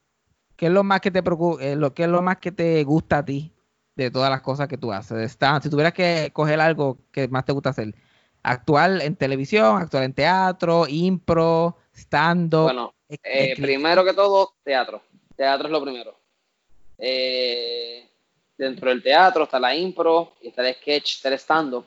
[0.55, 2.84] ¿Qué es lo más que te preocupa, eh, lo, qué es lo más que te
[2.84, 3.53] gusta a ti
[3.95, 5.38] de todas las cosas que tú haces?
[5.61, 7.93] si tuvieras que coger algo que más te gusta hacer,
[8.43, 12.63] actual en televisión, actual en teatro, impro, stand-up.
[12.63, 15.01] Bueno, eh, primero que todo, teatro.
[15.36, 16.19] Teatro es lo primero.
[16.97, 18.09] Eh,
[18.57, 21.83] dentro del teatro está la impro, y está el sketch, está el stand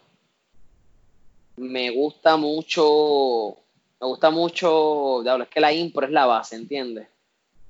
[1.56, 3.56] Me gusta mucho,
[4.00, 7.08] me gusta mucho, es que la impro es la base, ¿entiendes?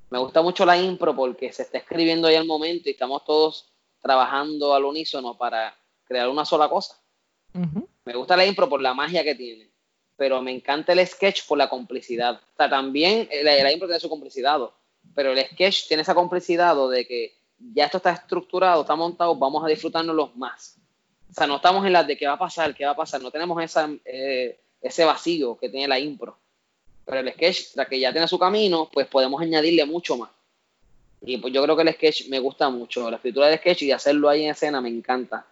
[0.09, 3.71] Me gusta mucho la impro porque se está escribiendo ahí al momento y estamos todos
[4.01, 6.97] trabajando al unísono para crear una sola cosa.
[8.05, 9.69] Me gusta la impro por la magia que tiene,
[10.17, 12.35] pero me encanta el sketch por la complicidad.
[12.35, 14.59] O sea, también la, la impro tiene su complicidad,
[15.15, 17.40] pero el sketch tiene esa complicidad de que
[17.73, 20.77] ya esto está estructurado, está montado, vamos a disfrutárnoslo más.
[21.29, 23.21] O sea, no estamos en las de qué va a pasar, qué va a pasar,
[23.21, 26.37] no tenemos esa, eh, ese vacío que tiene la impro.
[27.05, 30.29] Pero el sketch, la que ya tiene su camino, pues podemos añadirle mucho más.
[31.21, 33.91] Y pues yo creo que el sketch me gusta mucho, la escritura del sketch y
[33.91, 35.45] hacerlo ahí en escena me encanta.